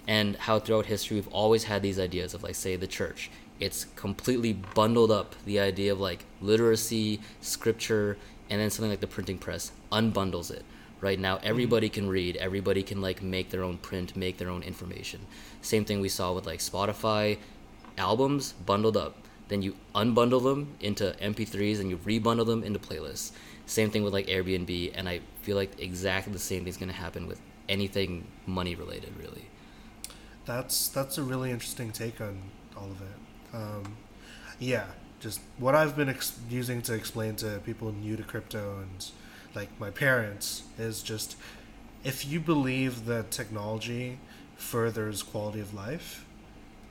And 0.08 0.34
how 0.34 0.58
throughout 0.58 0.86
history 0.86 1.16
we've 1.16 1.28
always 1.28 1.64
had 1.64 1.82
these 1.82 2.00
ideas 2.00 2.34
of, 2.34 2.42
like, 2.42 2.56
say, 2.56 2.74
the 2.74 2.88
church. 2.88 3.30
It's 3.60 3.86
completely 3.96 4.52
bundled 4.52 5.10
up 5.10 5.34
the 5.44 5.58
idea 5.58 5.92
of 5.92 6.00
like 6.00 6.24
literacy, 6.40 7.20
scripture, 7.40 8.16
and 8.50 8.60
then 8.60 8.70
something 8.70 8.90
like 8.90 9.00
the 9.00 9.06
printing 9.06 9.38
press 9.38 9.72
unbundles 9.90 10.50
it. 10.50 10.64
Right 11.00 11.18
now, 11.18 11.36
mm-hmm. 11.36 11.46
everybody 11.46 11.88
can 11.88 12.08
read. 12.08 12.36
Everybody 12.36 12.82
can 12.82 13.00
like 13.00 13.22
make 13.22 13.50
their 13.50 13.62
own 13.62 13.78
print, 13.78 14.16
make 14.16 14.38
their 14.38 14.50
own 14.50 14.62
information. 14.62 15.20
Same 15.62 15.84
thing 15.84 16.00
we 16.00 16.08
saw 16.08 16.32
with 16.32 16.46
like 16.46 16.60
Spotify, 16.60 17.38
albums 17.96 18.52
bundled 18.52 18.96
up. 18.96 19.16
Then 19.48 19.62
you 19.62 19.76
unbundle 19.94 20.42
them 20.42 20.76
into 20.80 21.16
MP3s 21.20 21.80
and 21.80 21.88
you 21.88 21.98
rebundle 21.98 22.46
them 22.46 22.62
into 22.62 22.78
playlists. 22.78 23.32
Same 23.66 23.90
thing 23.90 24.02
with 24.02 24.12
like 24.12 24.26
Airbnb, 24.26 24.92
and 24.94 25.08
I 25.08 25.20
feel 25.42 25.56
like 25.56 25.78
exactly 25.80 26.32
the 26.32 26.38
same 26.38 26.64
thing's 26.64 26.76
gonna 26.76 26.92
happen 26.92 27.26
with 27.26 27.40
anything 27.68 28.26
money 28.46 28.74
related, 28.74 29.12
really. 29.18 29.46
That's 30.46 30.88
that's 30.88 31.18
a 31.18 31.22
really 31.22 31.50
interesting 31.50 31.92
take 31.92 32.20
on 32.20 32.40
all 32.76 32.90
of 32.90 33.00
it. 33.02 33.27
Um, 33.52 33.96
yeah, 34.58 34.86
just 35.20 35.40
what 35.58 35.74
I've 35.74 35.96
been 35.96 36.08
ex- 36.08 36.38
using 36.48 36.82
to 36.82 36.94
explain 36.94 37.36
to 37.36 37.60
people 37.64 37.92
new 37.92 38.16
to 38.16 38.22
crypto 38.22 38.78
and 38.80 39.10
like 39.54 39.68
my 39.80 39.90
parents 39.90 40.64
is 40.78 41.02
just 41.02 41.36
if 42.04 42.26
you 42.26 42.40
believe 42.40 43.06
that 43.06 43.30
technology 43.30 44.18
furthers 44.56 45.22
quality 45.22 45.60
of 45.60 45.74
life, 45.74 46.24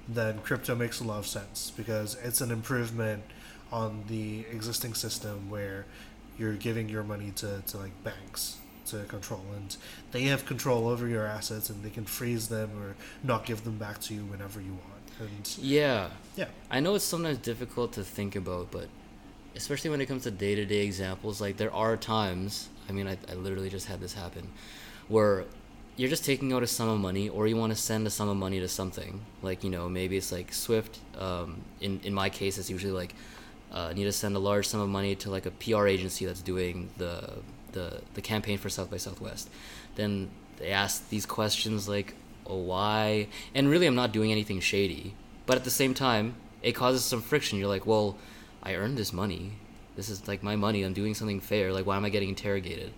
then 0.08 0.40
crypto 0.40 0.76
makes 0.76 1.00
a 1.00 1.04
lot 1.04 1.20
of 1.20 1.28
sense 1.28 1.72
because 1.76 2.16
it's 2.24 2.42
an 2.42 2.52
improvement 2.52 3.24
on 3.72 4.04
the 4.08 4.46
existing 4.52 4.94
system 4.94 5.50
where 5.50 5.86
you're 6.38 6.54
giving 6.54 6.88
your 6.88 7.04
money 7.04 7.32
to, 7.36 7.62
to 7.68 7.78
like 7.78 8.04
banks 8.04 8.58
to 8.86 9.04
control 9.04 9.44
and 9.56 9.76
they 10.12 10.24
have 10.24 10.46
control 10.46 10.88
over 10.88 11.08
your 11.08 11.26
assets 11.26 11.70
and 11.70 11.84
they 11.84 11.90
can 11.90 12.06
freeze 12.06 12.48
them 12.48 12.70
or 12.82 12.96
not 13.22 13.46
give 13.46 13.66
them 13.66 13.78
back 13.78 14.00
to 14.00 14.14
you 14.14 14.22
whenever 14.22 14.62
you 14.62 14.72
want 14.72 14.97
and 15.20 15.58
Yeah. 15.60 16.10
yeah 16.36 16.46
I 16.70 16.80
know 16.80 16.96
it's 16.96 17.06
sometimes 17.06 17.38
difficult 17.38 17.94
to 17.94 18.04
think 18.04 18.36
about, 18.36 18.72
but 18.72 18.88
especially 19.56 19.90
when 19.90 20.02
it 20.02 20.06
comes 20.06 20.24
to 20.24 20.32
day 20.32 20.56
to 20.56 20.66
day 20.66 20.86
examples, 20.86 21.42
like 21.42 21.58
there 21.58 21.74
are 21.74 21.98
times, 21.98 22.70
I 22.90 22.92
mean, 22.92 23.08
I, 23.08 23.18
I 23.30 23.34
literally 23.36 23.70
just 23.70 23.88
had 23.88 24.00
this 24.00 24.14
happen, 24.14 24.48
where 25.08 25.46
you're 25.96 26.10
just 26.10 26.24
taking 26.26 26.54
out 26.54 26.62
a 26.62 26.68
sum 26.68 26.90
of 26.90 27.00
money 27.00 27.28
or 27.30 27.48
you 27.48 27.56
want 27.58 27.72
to 27.72 27.76
send 27.76 28.06
a 28.06 28.10
sum 28.12 28.30
of 28.30 28.38
money 28.38 28.60
to 28.60 28.68
something. 28.68 29.20
Like, 29.42 29.64
you 29.64 29.70
know, 29.72 29.90
maybe 29.90 30.16
it's 30.16 30.32
like 30.32 30.54
Swift. 30.54 31.00
Um, 31.18 31.62
in, 31.82 32.00
in 32.04 32.14
my 32.14 32.30
case, 32.30 32.60
it's 32.60 32.70
usually 32.70 32.94
like, 32.94 33.16
uh, 33.72 33.94
need 33.94 34.04
to 34.04 34.12
send 34.12 34.36
a 34.36 34.40
large 34.40 34.68
sum 34.68 34.80
of 34.80 34.90
money 34.90 35.16
to 35.16 35.32
like 35.32 35.48
a 35.48 35.52
PR 35.52 35.88
agency 35.88 36.26
that's 36.26 36.42
doing 36.42 36.90
the, 36.98 37.34
the, 37.72 38.02
the 38.14 38.22
campaign 38.22 38.60
for 38.60 38.70
South 38.70 38.92
by 38.92 38.98
Southwest. 38.98 39.50
Then 39.96 40.30
they 40.58 40.70
ask 40.70 41.10
these 41.10 41.26
questions 41.26 41.90
like, 41.90 42.14
why? 42.56 43.28
And 43.54 43.70
really, 43.70 43.88
I'm 43.88 43.96
not 43.96 44.12
doing 44.12 44.32
anything 44.32 44.60
shady. 44.60 45.14
But 45.46 45.58
at 45.58 45.64
the 45.64 45.72
same 45.72 45.94
time, 45.94 46.36
it 46.62 46.74
causes 46.74 47.04
some 47.04 47.22
friction. 47.22 47.58
You're 47.60 47.68
like, 47.68 47.86
well, 47.86 48.18
I 48.64 48.76
earned 48.76 48.98
this 48.98 49.14
money. 49.14 49.54
This 49.96 50.10
is 50.10 50.28
like 50.28 50.44
my 50.44 50.56
money. 50.56 50.84
I'm 50.84 50.94
doing 50.94 51.14
something 51.14 51.40
fair. 51.40 51.72
Like, 51.74 51.86
why 51.86 51.96
am 51.98 52.06
I 52.06 52.10
getting 52.10 52.30
interrogated? 52.30 52.94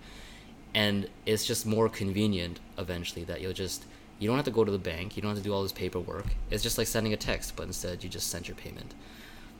And 0.73 1.09
it's 1.25 1.45
just 1.45 1.65
more 1.65 1.89
convenient 1.89 2.59
eventually 2.77 3.23
that 3.25 3.41
you'll 3.41 3.53
just, 3.53 3.85
you 4.19 4.27
don't 4.27 4.35
have 4.35 4.45
to 4.45 4.51
go 4.51 4.63
to 4.63 4.71
the 4.71 4.77
bank. 4.77 5.15
You 5.15 5.21
don't 5.21 5.29
have 5.29 5.37
to 5.37 5.43
do 5.43 5.53
all 5.53 5.63
this 5.63 5.71
paperwork. 5.71 6.25
It's 6.51 6.61
just 6.63 6.77
like 6.77 6.87
sending 6.87 7.13
a 7.13 7.17
text, 7.17 7.55
but 7.55 7.63
instead 7.67 8.03
you 8.03 8.09
just 8.09 8.27
send 8.29 8.47
your 8.47 8.55
payment. 8.55 8.93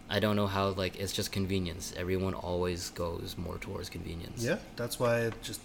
I 0.10 0.20
don't 0.20 0.36
know 0.36 0.48
how, 0.48 0.70
like, 0.70 1.00
it's 1.00 1.14
just 1.14 1.32
convenience. 1.32 1.94
Everyone 1.96 2.34
always 2.34 2.90
goes 2.92 3.36
more 3.38 3.58
towards 3.60 3.90
convenience. 3.90 4.44
yeah 4.44 4.58
that's 4.76 5.00
why 5.00 5.20
it 5.22 5.34
just 5.42 5.62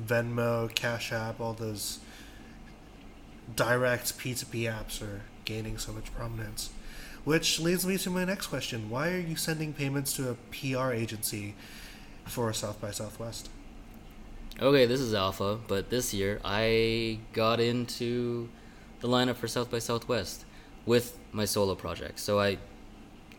venmo 0.00 0.72
cash 0.74 1.12
app 1.12 1.40
all 1.40 1.52
those 1.52 1.98
direct 3.54 4.18
p2p 4.18 4.62
apps 4.62 5.02
are 5.02 5.22
gaining 5.44 5.78
so 5.78 5.92
much 5.92 6.12
prominence 6.14 6.70
which 7.24 7.60
leads 7.60 7.86
me 7.86 7.96
to 7.96 8.10
my 8.10 8.24
next 8.24 8.48
question 8.48 8.90
why 8.90 9.12
are 9.12 9.20
you 9.20 9.36
sending 9.36 9.72
payments 9.72 10.12
to 10.14 10.30
a 10.30 10.34
pr 10.50 10.92
agency 10.92 11.54
for 12.24 12.52
south 12.52 12.80
by 12.80 12.90
southwest 12.90 13.48
Okay, 14.60 14.86
this 14.86 15.02
is 15.02 15.12
Alpha, 15.12 15.58
but 15.68 15.90
this 15.90 16.14
year 16.14 16.40
I 16.42 17.18
got 17.34 17.60
into 17.60 18.48
the 19.00 19.08
lineup 19.08 19.36
for 19.36 19.48
South 19.48 19.70
by 19.70 19.80
Southwest 19.80 20.46
with 20.86 21.18
my 21.30 21.44
solo 21.44 21.74
project. 21.74 22.18
So 22.18 22.40
I 22.40 22.56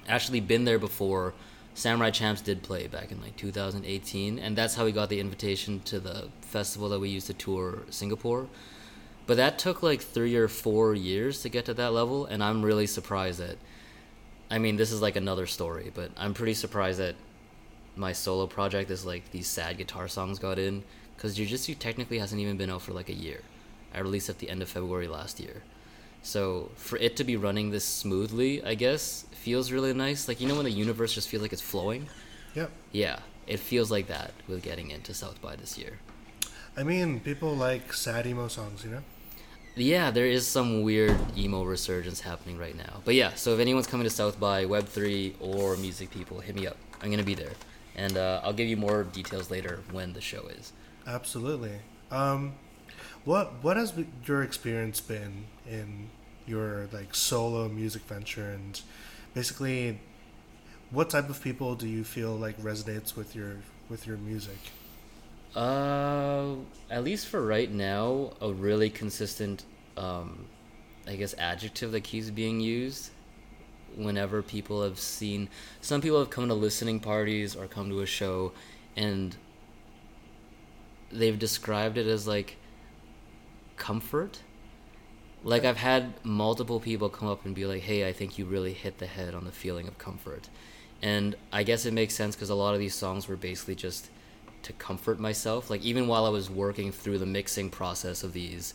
actually 0.07 0.41
been 0.41 0.65
there 0.65 0.77
before. 0.77 1.33
Samurai 1.73 2.11
Champs 2.11 2.41
did 2.41 2.61
play 2.61 2.85
back 2.85 3.11
in 3.11 3.19
like 3.19 3.35
2018, 3.35 4.37
and 4.37 4.55
that's 4.55 4.75
how 4.75 4.85
we 4.85 4.91
got 4.91 5.09
the 5.09 5.19
invitation 5.19 5.79
to 5.85 5.99
the 5.99 6.27
festival 6.41 6.87
that 6.89 6.99
we 6.99 7.09
used 7.09 7.25
to 7.27 7.33
tour 7.33 7.79
Singapore. 7.89 8.47
But 9.27 9.37
that 9.37 9.59
took 9.59 9.83
like 9.83 10.01
three 10.01 10.35
or 10.35 10.47
four 10.47 10.95
years 10.95 11.41
to 11.41 11.49
get 11.49 11.65
to 11.65 11.73
that 11.75 11.93
level, 11.93 12.25
and 12.25 12.43
I'm 12.43 12.63
really 12.63 12.87
surprised 12.87 13.39
that. 13.39 13.57
I 14.49 14.57
mean, 14.59 14.77
this 14.77 14.91
is 14.93 15.01
like 15.01 15.17
another 15.17 15.45
story, 15.45 15.91
but 15.93 16.11
I'm 16.17 16.33
pretty 16.33 16.53
surprised 16.53 16.99
that 16.99 17.15
my 17.97 18.13
solo 18.13 18.47
project 18.47 18.89
is 18.89 19.05
like 19.05 19.31
these 19.31 19.47
sad 19.47 19.77
guitar 19.77 20.07
songs 20.07 20.39
got 20.39 20.57
in 20.57 20.83
because 21.15 21.37
Jujitsu 21.37 21.77
technically 21.77 22.19
hasn't 22.19 22.39
even 22.39 22.55
been 22.57 22.69
out 22.69 22.81
for 22.83 22.93
like 22.93 23.09
a 23.09 23.13
year. 23.13 23.41
I 23.93 23.99
released 23.99 24.29
at 24.29 24.39
the 24.39 24.49
end 24.49 24.61
of 24.61 24.69
February 24.69 25.07
last 25.09 25.39
year. 25.41 25.63
So 26.23 26.71
for 26.75 26.97
it 26.97 27.17
to 27.17 27.23
be 27.25 27.35
running 27.35 27.71
this 27.71 27.83
smoothly, 27.83 28.63
I 28.63 28.75
guess, 28.75 29.25
feels 29.31 29.71
really 29.71 29.93
nice. 29.93 30.27
Like 30.29 30.39
you 30.39 30.47
know 30.47 30.55
when 30.55 30.65
the 30.65 30.71
universe 30.71 31.13
just 31.13 31.27
feels 31.27 31.41
like 31.43 31.51
it's 31.53 31.61
flowing? 31.61 32.07
yep 32.53 32.71
Yeah, 32.93 33.19
it 33.47 33.59
feels 33.59 33.91
like 33.91 34.07
that 34.07 34.31
with 34.47 34.61
getting 34.63 34.91
into 34.91 35.13
South 35.13 35.41
by 35.41 35.55
this 35.57 35.77
year. 35.77 35.99
i 36.77 36.83
mean 36.83 37.19
people 37.19 37.53
like 37.55 37.91
sad 37.91 38.25
emo 38.27 38.47
songs 38.47 38.83
you 38.85 38.91
know 38.91 39.03
Yeah, 39.77 40.09
there 40.09 40.25
is 40.25 40.47
some 40.47 40.81
weird 40.81 41.15
emo 41.37 41.63
resurgence 41.63 42.21
happening 42.21 42.57
right 42.57 42.75
now. 42.75 43.01
But 43.05 43.13
yeah, 43.13 43.35
so 43.35 43.53
if 43.53 43.59
anyone's 43.59 43.85
coming 43.85 44.05
to 44.05 44.09
South 44.09 44.39
by 44.39 44.65
Web3 44.65 45.35
or 45.39 45.77
music 45.77 46.09
people, 46.09 46.39
hit 46.39 46.55
me 46.55 46.65
up. 46.65 46.77
I'm 47.01 47.09
going 47.09 47.19
to 47.19 47.25
be 47.25 47.35
there. 47.35 47.53
And 47.95 48.17
uh, 48.17 48.41
I'll 48.43 48.53
give 48.53 48.67
you 48.67 48.77
more 48.77 49.03
details 49.03 49.51
later 49.51 49.81
when 49.91 50.13
the 50.13 50.21
show 50.21 50.47
is. 50.47 50.73
Absolutely. 51.05 51.73
Um, 52.11 52.55
what 53.23 53.53
what 53.61 53.77
has 53.77 53.93
your 54.25 54.43
experience 54.43 54.99
been 54.99 55.45
in 55.69 56.09
your 56.45 56.87
like 56.91 57.13
solo 57.13 57.67
music 57.67 58.03
venture, 58.03 58.49
and 58.49 58.79
basically, 59.33 59.99
what 60.91 61.09
type 61.09 61.29
of 61.29 61.41
people 61.41 61.75
do 61.75 61.87
you 61.87 62.03
feel 62.03 62.35
like 62.35 62.57
resonates 62.61 63.15
with 63.15 63.35
your 63.35 63.57
with 63.89 64.07
your 64.07 64.17
music? 64.17 64.57
Uh, 65.55 66.55
at 66.89 67.03
least 67.03 67.27
for 67.27 67.45
right 67.45 67.71
now, 67.71 68.31
a 68.41 68.51
really 68.51 68.89
consistent, 68.89 69.63
um, 69.95 70.45
I 71.07 71.15
guess, 71.15 71.33
adjective 71.37 71.91
that 71.91 72.01
keeps 72.01 72.29
being 72.29 72.59
used 72.59 73.11
whenever 73.95 74.41
people 74.41 74.83
have 74.83 74.99
seen. 74.99 75.49
Some 75.81 76.01
people 76.01 76.19
have 76.19 76.29
come 76.29 76.47
to 76.47 76.53
listening 76.53 76.99
parties 76.99 77.55
or 77.55 77.67
come 77.67 77.89
to 77.89 78.01
a 78.01 78.05
show, 78.05 78.51
and 78.95 79.35
they've 81.11 81.37
described 81.37 81.97
it 81.97 82.07
as 82.07 82.27
like 82.27 82.57
comfort. 83.75 84.41
Like 85.43 85.65
I've 85.65 85.77
had 85.77 86.13
multiple 86.23 86.79
people 86.79 87.09
come 87.09 87.27
up 87.27 87.45
and 87.45 87.55
be 87.55 87.65
like, 87.65 87.83
"Hey, 87.83 88.07
I 88.07 88.13
think 88.13 88.37
you 88.37 88.45
really 88.45 88.73
hit 88.73 88.97
the 88.97 89.07
head 89.07 89.33
on 89.33 89.45
the 89.45 89.51
feeling 89.51 89.87
of 89.87 89.97
comfort," 89.97 90.49
and 91.01 91.35
I 91.51 91.63
guess 91.63 91.85
it 91.85 91.93
makes 91.93 92.15
sense 92.15 92.35
because 92.35 92.49
a 92.49 92.55
lot 92.55 92.73
of 92.73 92.79
these 92.79 92.95
songs 92.95 93.27
were 93.27 93.35
basically 93.35 93.75
just 93.75 94.09
to 94.67 94.73
comfort 94.73 95.19
myself. 95.19 95.69
Like 95.69 95.83
even 95.83 96.07
while 96.07 96.25
I 96.25 96.29
was 96.29 96.49
working 96.49 96.91
through 96.91 97.17
the 97.17 97.25
mixing 97.25 97.69
process 97.69 98.23
of 98.23 98.33
these, 98.33 98.73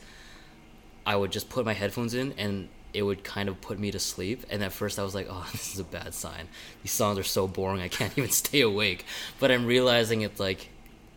I 1.06 1.16
would 1.16 1.32
just 1.32 1.48
put 1.48 1.64
my 1.64 1.72
headphones 1.72 2.14
in 2.14 2.32
and 2.38 2.68
it 2.92 3.02
would 3.02 3.24
kind 3.24 3.48
of 3.48 3.60
put 3.60 3.78
me 3.78 3.90
to 3.90 3.98
sleep. 3.98 4.44
And 4.50 4.62
at 4.62 4.72
first 4.72 4.98
I 4.98 5.02
was 5.02 5.14
like, 5.14 5.26
oh, 5.30 5.48
this 5.52 5.72
is 5.72 5.80
a 5.80 5.84
bad 5.84 6.14
sign. 6.14 6.48
These 6.82 6.92
songs 6.92 7.18
are 7.18 7.22
so 7.22 7.46
boring, 7.46 7.80
I 7.80 7.88
can't 7.88 8.12
even 8.18 8.30
stay 8.30 8.60
awake. 8.60 9.04
But 9.38 9.50
I'm 9.50 9.66
realizing 9.66 10.22
it's 10.22 10.40
like 10.40 10.68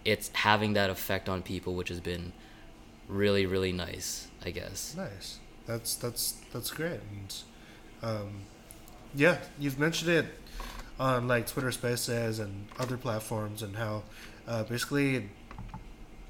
it's 0.03 0.29
having 0.33 0.73
that 0.73 0.89
effect 0.89 1.27
on 1.27 1.41
people, 1.41 1.73
which 1.73 1.89
has 1.89 1.99
been 1.99 2.31
really, 3.07 3.45
really 3.45 3.71
nice, 3.71 4.27
I 4.43 4.51
guess. 4.51 4.93
Nice. 4.95 5.39
That's 5.65 5.95
that's 5.95 6.33
that's 6.53 6.69
great. 6.69 6.99
And 7.11 7.35
um, 8.03 8.29
yeah, 9.15 9.37
you've 9.59 9.79
mentioned 9.79 10.11
it 10.11 10.25
on 10.99 11.27
like 11.27 11.47
Twitter 11.47 11.71
Spaces 11.71 12.39
and 12.39 12.67
other 12.77 12.97
platforms, 12.97 13.63
and 13.63 13.75
how 13.75 14.03
uh, 14.47 14.63
basically 14.63 15.29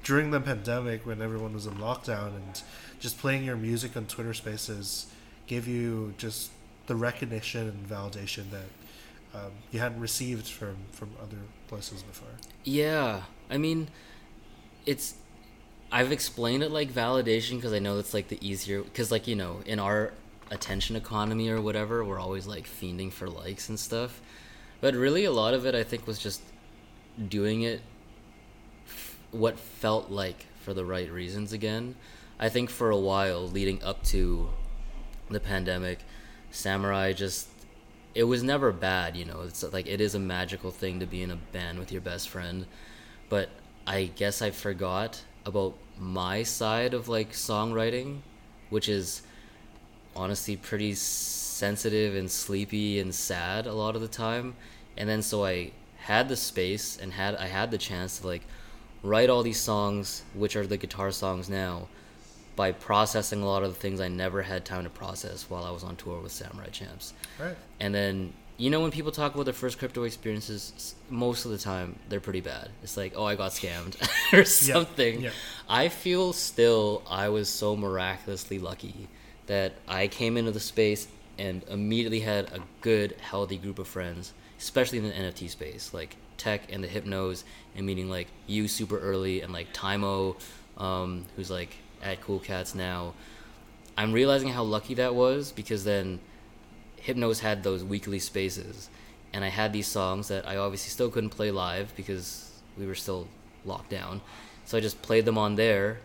during 0.04 0.30
the 0.30 0.40
pandemic 0.40 1.04
when 1.04 1.20
everyone 1.20 1.52
was 1.52 1.66
in 1.66 1.74
lockdown 1.74 2.28
and 2.28 2.62
just 3.00 3.18
playing 3.18 3.44
your 3.44 3.56
music 3.56 3.96
on 3.96 4.06
Twitter 4.06 4.32
Spaces 4.32 5.06
gave 5.46 5.66
you 5.66 6.14
just 6.16 6.50
the 6.86 6.94
recognition 6.94 7.68
and 7.68 7.88
validation 7.88 8.44
that 8.50 9.36
um, 9.36 9.50
you 9.70 9.80
hadn't 9.80 10.00
received 10.00 10.46
from 10.46 10.76
from 10.92 11.10
other 11.20 11.38
places 11.68 12.02
before. 12.02 12.28
Yeah, 12.64 13.22
I 13.50 13.58
mean, 13.58 13.88
it's. 14.86 15.14
I've 15.92 16.10
explained 16.10 16.62
it 16.62 16.70
like 16.70 16.90
validation 16.90 17.56
because 17.56 17.72
I 17.72 17.78
know 17.78 17.98
it's 17.98 18.14
like 18.14 18.28
the 18.28 18.38
easier. 18.46 18.82
Because 18.82 19.10
like 19.10 19.26
you 19.26 19.36
know, 19.36 19.60
in 19.66 19.78
our 19.78 20.12
attention 20.50 20.96
economy 20.96 21.48
or 21.48 21.60
whatever, 21.60 22.04
we're 22.04 22.18
always 22.18 22.46
like 22.46 22.66
fiending 22.66 23.12
for 23.12 23.28
likes 23.28 23.68
and 23.68 23.78
stuff. 23.78 24.20
But 24.80 24.94
really, 24.94 25.24
a 25.24 25.32
lot 25.32 25.54
of 25.54 25.66
it 25.66 25.74
I 25.74 25.82
think 25.82 26.06
was 26.06 26.18
just 26.18 26.42
doing 27.28 27.62
it 27.62 27.80
what 29.36 29.58
felt 29.58 30.10
like 30.10 30.46
for 30.62 30.74
the 30.74 30.84
right 30.84 31.10
reasons 31.10 31.52
again. 31.52 31.94
I 32.38 32.48
think 32.48 32.70
for 32.70 32.90
a 32.90 32.98
while 32.98 33.46
leading 33.48 33.82
up 33.82 34.02
to 34.04 34.50
the 35.30 35.40
pandemic, 35.40 36.00
Samurai 36.50 37.12
just 37.12 37.48
it 38.14 38.24
was 38.24 38.42
never 38.42 38.72
bad, 38.72 39.14
you 39.16 39.24
know. 39.26 39.42
It's 39.42 39.62
like 39.72 39.86
it 39.86 40.00
is 40.00 40.14
a 40.14 40.18
magical 40.18 40.70
thing 40.70 41.00
to 41.00 41.06
be 41.06 41.22
in 41.22 41.30
a 41.30 41.36
band 41.36 41.78
with 41.78 41.92
your 41.92 42.00
best 42.00 42.28
friend, 42.28 42.66
but 43.28 43.50
I 43.86 44.06
guess 44.16 44.40
I 44.40 44.50
forgot 44.50 45.22
about 45.44 45.74
my 45.98 46.42
side 46.42 46.94
of 46.94 47.08
like 47.08 47.32
songwriting, 47.32 48.20
which 48.70 48.88
is 48.88 49.22
honestly 50.14 50.56
pretty 50.56 50.94
sensitive 50.94 52.14
and 52.14 52.30
sleepy 52.30 52.98
and 52.98 53.14
sad 53.14 53.66
a 53.66 53.72
lot 53.72 53.94
of 53.94 54.02
the 54.02 54.08
time. 54.08 54.54
And 54.96 55.08
then 55.08 55.22
so 55.22 55.44
I 55.44 55.72
had 55.98 56.28
the 56.28 56.36
space 56.36 56.96
and 56.96 57.12
had 57.12 57.36
I 57.36 57.46
had 57.46 57.70
the 57.70 57.78
chance 57.78 58.18
to 58.18 58.26
like 58.26 58.42
write 59.08 59.30
all 59.30 59.42
these 59.42 59.60
songs, 59.60 60.22
which 60.34 60.56
are 60.56 60.66
the 60.66 60.76
guitar 60.76 61.10
songs 61.10 61.48
now, 61.48 61.88
by 62.56 62.72
processing 62.72 63.42
a 63.42 63.46
lot 63.46 63.62
of 63.62 63.74
the 63.74 63.78
things 63.78 64.00
I 64.00 64.08
never 64.08 64.42
had 64.42 64.64
time 64.64 64.84
to 64.84 64.90
process 64.90 65.48
while 65.48 65.64
I 65.64 65.70
was 65.70 65.84
on 65.84 65.96
tour 65.96 66.20
with 66.20 66.32
Samurai 66.32 66.68
Champs. 66.68 67.12
Right. 67.38 67.56
And 67.80 67.94
then 67.94 68.32
you 68.58 68.70
know 68.70 68.80
when 68.80 68.90
people 68.90 69.12
talk 69.12 69.34
about 69.34 69.44
their 69.44 69.54
first 69.54 69.78
crypto 69.78 70.04
experiences, 70.04 70.94
most 71.10 71.44
of 71.44 71.50
the 71.50 71.58
time 71.58 71.98
they're 72.08 72.20
pretty 72.20 72.40
bad. 72.40 72.70
It's 72.82 72.96
like, 72.96 73.12
oh, 73.14 73.24
I 73.24 73.34
got 73.34 73.52
scammed 73.52 73.96
or 74.32 74.44
something. 74.44 75.20
yeah. 75.20 75.30
I 75.68 75.88
feel 75.88 76.32
still 76.32 77.02
I 77.08 77.28
was 77.28 77.48
so 77.48 77.76
miraculously 77.76 78.58
lucky 78.58 79.08
that 79.46 79.74
I 79.86 80.08
came 80.08 80.36
into 80.36 80.52
the 80.52 80.60
space 80.60 81.06
and 81.38 81.62
immediately 81.68 82.20
had 82.20 82.46
a 82.52 82.60
good, 82.80 83.14
healthy 83.20 83.58
group 83.58 83.78
of 83.78 83.86
friends, 83.86 84.32
especially 84.58 84.98
in 84.98 85.04
the 85.04 85.12
NFT 85.12 85.50
space, 85.50 85.92
like 85.92 86.16
tech 86.36 86.72
and 86.72 86.82
the 86.82 86.88
hypnos, 86.88 87.44
and 87.76 87.86
meeting 87.86 88.08
like 88.08 88.28
you 88.46 88.68
super 88.68 88.98
early 88.98 89.42
and 89.42 89.52
like 89.52 89.72
Timo, 89.72 90.40
um, 90.78 91.24
who's 91.36 91.50
like 91.50 91.76
at 92.02 92.20
Cool 92.20 92.38
Cats 92.38 92.74
now. 92.74 93.14
I'm 93.98 94.12
realizing 94.12 94.48
how 94.48 94.62
lucky 94.62 94.94
that 94.94 95.14
was 95.14 95.52
because 95.52 95.84
then 95.84 96.20
Hypnos 97.02 97.40
had 97.40 97.62
those 97.62 97.84
weekly 97.84 98.18
spaces, 98.18 98.90
and 99.32 99.44
I 99.44 99.48
had 99.48 99.72
these 99.72 99.86
songs 99.86 100.28
that 100.28 100.46
I 100.46 100.56
obviously 100.56 100.90
still 100.90 101.10
couldn't 101.10 101.30
play 101.30 101.50
live 101.50 101.94
because 101.96 102.50
we 102.76 102.86
were 102.86 102.94
still 102.94 103.28
locked 103.64 103.90
down. 103.90 104.20
So 104.64 104.76
I 104.76 104.80
just 104.80 105.00
played 105.02 105.24
them 105.24 105.38
on 105.38 105.54
there, 105.54 106.00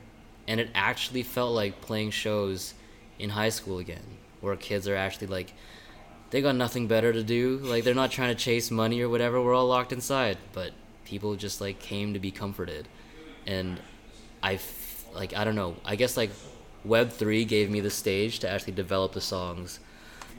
and 0.48 0.60
it 0.60 0.70
actually 0.76 1.24
felt 1.24 1.54
like 1.54 1.82
playing 1.82 2.12
shows 2.12 2.76
in 3.20 3.32
high 3.32 3.50
school 3.50 3.80
again, 3.80 4.04
where 4.42 4.56
kids 4.56 4.88
are 4.88 4.96
actually 4.96 5.28
like, 5.28 5.54
they 6.32 6.42
got 6.42 6.56
nothing 6.56 6.88
better 6.88 7.14
to 7.14 7.24
do. 7.24 7.58
Like 7.60 7.84
they're 7.84 7.94
not 7.94 8.12
trying 8.12 8.36
to 8.36 8.44
chase 8.44 8.72
money 8.72 9.02
or 9.02 9.10
whatever. 9.10 9.42
We're 9.42 9.54
all 9.54 9.68
locked 9.68 9.94
inside, 9.94 10.38
but 10.54 10.72
people 11.06 11.36
just 11.36 11.62
like 11.62 11.80
came 11.80 12.14
to 12.14 12.20
be 12.20 12.32
comforted, 12.32 12.88
and 13.46 13.80
I, 14.42 14.60
like 15.14 15.36
I 15.36 15.44
don't 15.44 15.56
know. 15.56 15.76
I 15.86 15.96
guess 15.96 16.18
like 16.18 16.32
Web 16.84 17.12
three 17.12 17.46
gave 17.46 17.70
me 17.70 17.80
the 17.80 17.92
stage 17.92 18.40
to 18.40 18.50
actually 18.50 18.74
develop 18.74 19.14
the 19.14 19.22
songs 19.22 19.80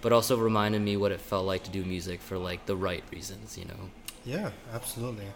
but 0.02 0.12
also 0.12 0.36
reminded 0.36 0.82
me 0.82 0.96
what 0.96 1.12
it 1.12 1.20
felt 1.20 1.46
like 1.46 1.62
to 1.62 1.70
do 1.70 1.82
music 1.84 2.20
for 2.20 2.36
like 2.36 2.66
the 2.66 2.76
right 2.76 3.04
reasons, 3.10 3.56
you 3.56 3.64
know. 3.64 3.90
Yeah, 4.26 4.50
absolutely. 4.74 5.28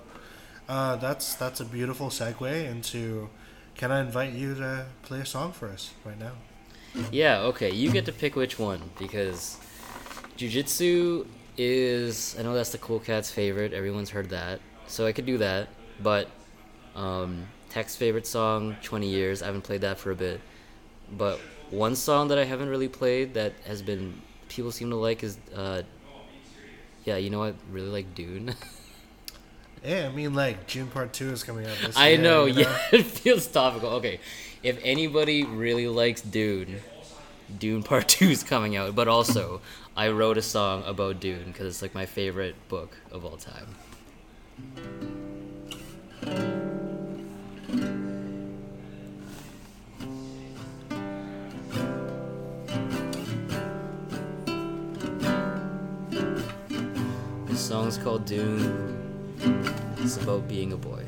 Uh, 0.69 0.97
that's 0.97 1.35
that's 1.37 1.61
a 1.61 1.65
beautiful 1.65 2.09
segue 2.09 2.69
into. 2.69 3.31
Can 3.77 3.93
I 3.93 4.01
invite 4.01 4.33
you 4.33 4.55
to 4.57 4.87
play 5.03 5.21
a 5.21 5.27
song 5.27 5.53
for 5.53 5.69
us 5.69 5.93
right 6.05 6.19
now? 6.19 6.33
Yeah, 7.13 7.41
okay, 7.41 7.71
you 7.73 7.93
get 7.93 8.07
to 8.07 8.13
pick 8.13 8.37
which 8.37 8.59
one 8.59 8.81
because 8.99 9.59
jujitsu 10.37 11.27
is 11.59 12.37
I 12.39 12.43
know 12.43 12.55
that's 12.55 12.71
the 12.71 12.79
cool 12.79 13.01
cat's 13.01 13.31
favorite. 13.31 13.73
Everyone's 13.73 14.11
heard 14.11 14.31
that, 14.31 14.61
so 14.87 15.07
I 15.07 15.13
could 15.13 15.27
do 15.27 15.39
that. 15.39 15.69
But 16.03 16.29
um, 16.95 17.47
Tech's 17.71 17.97
favorite 17.97 18.27
song, 18.27 18.77
Twenty 18.83 19.09
Years. 19.09 19.43
I 19.43 19.47
haven't 19.47 19.63
played 19.63 19.81
that 19.83 19.99
for 19.99 20.11
a 20.11 20.15
bit, 20.17 20.41
but 21.17 21.39
one 21.71 21.97
song 21.97 22.29
that 22.29 22.39
I 22.39 22.45
haven't 22.45 22.69
really 22.69 22.89
played 22.89 23.35
that 23.35 23.53
has 23.67 23.83
been 23.83 24.21
people 24.49 24.71
seem 24.71 24.91
to 24.91 24.97
like 24.97 25.23
is 25.23 25.39
uh, 25.55 25.83
yeah, 27.05 27.17
you 27.17 27.31
know 27.31 27.39
what? 27.39 27.55
Really 27.71 27.89
like 27.91 28.15
Dune. 28.15 28.55
Yeah, 29.85 30.09
I 30.11 30.13
mean, 30.15 30.35
like 30.35 30.67
Dune 30.67 30.89
Part 30.89 31.13
Two 31.13 31.31
is 31.31 31.45
coming 31.45 31.65
out 31.65 31.77
this 31.85 31.97
I 31.97 32.09
year. 32.09 32.19
know, 32.19 32.47
you 32.47 32.63
yeah, 32.63 32.79
it 32.93 33.05
feels 33.07 33.47
topical. 33.47 33.91
Okay, 33.91 34.19
if 34.65 34.79
anybody 34.83 35.45
really 35.45 35.87
likes 35.87 36.21
Dune, 36.23 36.81
Dune 37.59 37.85
Part 37.85 38.09
Two 38.17 38.29
is 38.31 38.43
coming 38.43 38.75
out. 38.77 38.97
But 38.97 39.07
also, 39.07 39.61
I 39.99 40.11
wrote 40.11 40.37
a 40.37 40.43
song 40.43 40.83
about 40.85 41.21
Dune 41.21 41.45
because 41.47 41.67
it's 41.67 41.81
like 41.81 41.95
my 41.95 42.05
favorite 42.05 42.55
book 42.69 42.95
of 43.11 43.25
all 43.25 43.39
time. 43.39 43.75
This 57.47 57.61
song's 57.61 57.97
called 57.97 58.27
Dune. 58.27 58.93
It's 59.97 60.19
about 60.19 60.47
being 60.47 60.75
a 60.75 60.77
boy. 60.77 61.05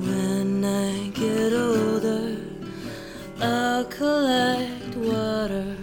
When 0.00 0.64
I 0.64 1.10
get 1.10 1.52
older, 1.52 1.93
I'll 3.44 3.84
collect 3.84 4.96
water 4.96 5.76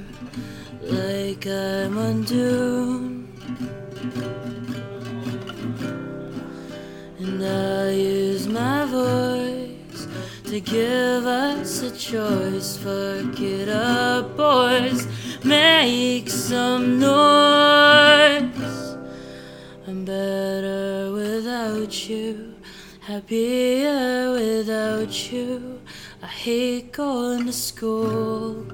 like 0.81 1.45
I'm 1.45 1.97
on 1.97 2.23
Dune. 2.23 3.27
And 7.19 7.43
I'll 7.43 7.91
use 7.91 8.47
my 8.47 8.85
voice 8.85 10.07
to 10.45 10.59
give 10.59 11.25
us 11.27 11.83
a 11.83 11.91
choice. 11.91 12.77
Fuck 12.77 13.39
it 13.39 13.69
up, 13.69 14.35
boys. 14.35 15.07
Make 15.43 16.29
some 16.29 16.99
noise. 16.99 18.97
I'm 19.87 20.03
better 20.05 21.11
without 21.11 22.09
you, 22.09 22.55
happier 23.01 24.31
without 24.31 25.31
you. 25.31 25.80
Hate 26.43 26.91
going 26.91 27.45
to 27.45 27.53
school. 27.53 28.65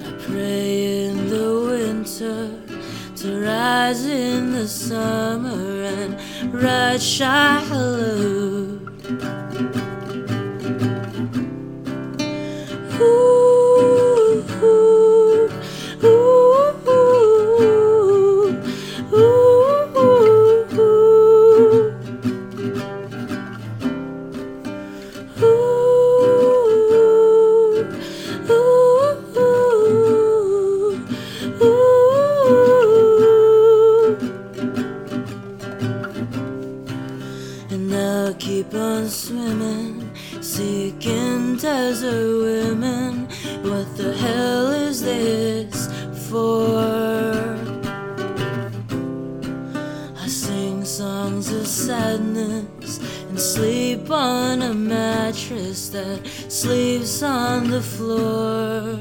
I 0.00 0.12
pray 0.28 1.06
in 1.06 1.28
the 1.28 1.48
winter 1.66 2.50
to 3.16 3.40
rise 3.44 4.04
in 4.04 4.52
the 4.52 4.68
summer 4.68 5.82
and 5.82 6.14
ride 6.54 7.00
Shia 7.00 7.64
Ooh, 13.00 13.43
for? 46.34 47.56
I 50.24 50.26
sing 50.26 50.84
songs 50.84 51.52
of 51.52 51.64
sadness 51.64 52.98
and 53.28 53.38
sleep 53.38 54.10
on 54.10 54.62
a 54.62 54.74
mattress 54.74 55.90
that 55.90 56.18
sleeps 56.48 57.22
on 57.22 57.70
the 57.70 57.84
floor. 57.94 58.98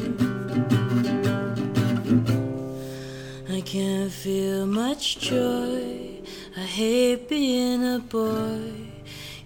I 3.58 3.62
can't 3.62 4.12
feel 4.12 4.68
much 4.68 5.18
joy. 5.18 6.22
I 6.56 6.66
hate 6.80 7.30
being 7.30 7.82
a 7.98 8.00
boy. 8.00 8.62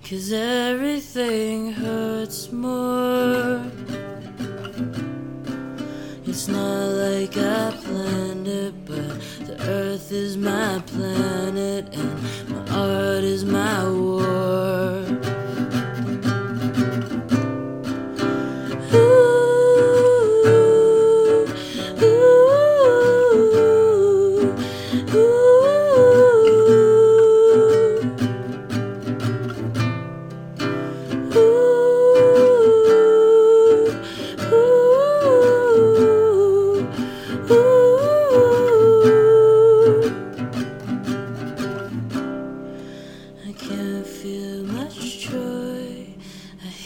Cause 0.10 0.32
everything 0.34 1.72
hurts 1.72 2.52
more. 2.52 3.77
It's 6.48 6.56
not 6.56 6.88
like 6.88 7.36
I 7.36 7.72
planned 7.84 8.48
it, 8.48 8.86
but 8.86 9.20
the 9.48 9.58
earth 9.68 10.14
is 10.14 10.38
my 10.38 10.82
planet 10.88 11.94
and 11.94 12.50
my 12.50 12.74
art 12.74 13.26
is 13.26 13.44
my 13.44 13.84
war. 13.90 14.47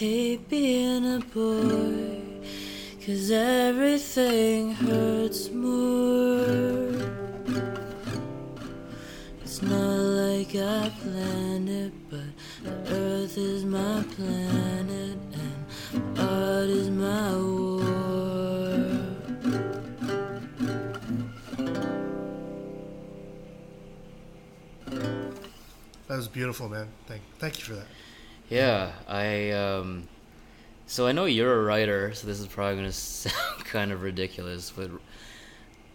Hate 0.02 0.50
being 0.50 1.06
a 1.06 1.20
boy. 1.20 2.20
Cause 3.06 3.30
everything 3.30 4.74
hurts 4.74 5.52
more. 5.52 6.42
It's 9.44 9.62
not 9.62 9.98
like 10.22 10.56
I 10.56 10.92
planned 11.02 11.70
it, 11.70 11.94
but 12.10 12.30
the 12.64 12.96
earth 12.96 13.38
is 13.38 13.64
my 13.64 14.04
planet 14.16 15.20
and 15.44 16.20
art 16.20 16.70
is 16.82 16.90
my 16.90 17.36
war. 17.36 17.82
That 26.08 26.18
was 26.18 26.28
beautiful, 26.28 26.70
man. 26.70 26.88
Thank, 27.06 27.22
thank 27.38 27.60
you 27.60 27.66
for 27.66 27.76
that. 27.76 28.01
Yeah, 28.52 28.92
I 29.08 29.52
um 29.52 30.08
so 30.86 31.08
I 31.08 31.14
know 31.14 31.24
you're 31.24 31.58
a 31.58 31.64
writer, 31.64 32.14
so 32.14 32.28
this 32.28 32.42
is 32.42 32.48
probably 32.48 32.76
going 32.76 32.88
to 32.88 32.92
sound 32.92 33.64
kind 33.64 33.92
of 33.94 34.02
ridiculous, 34.02 34.72
but 34.72 34.92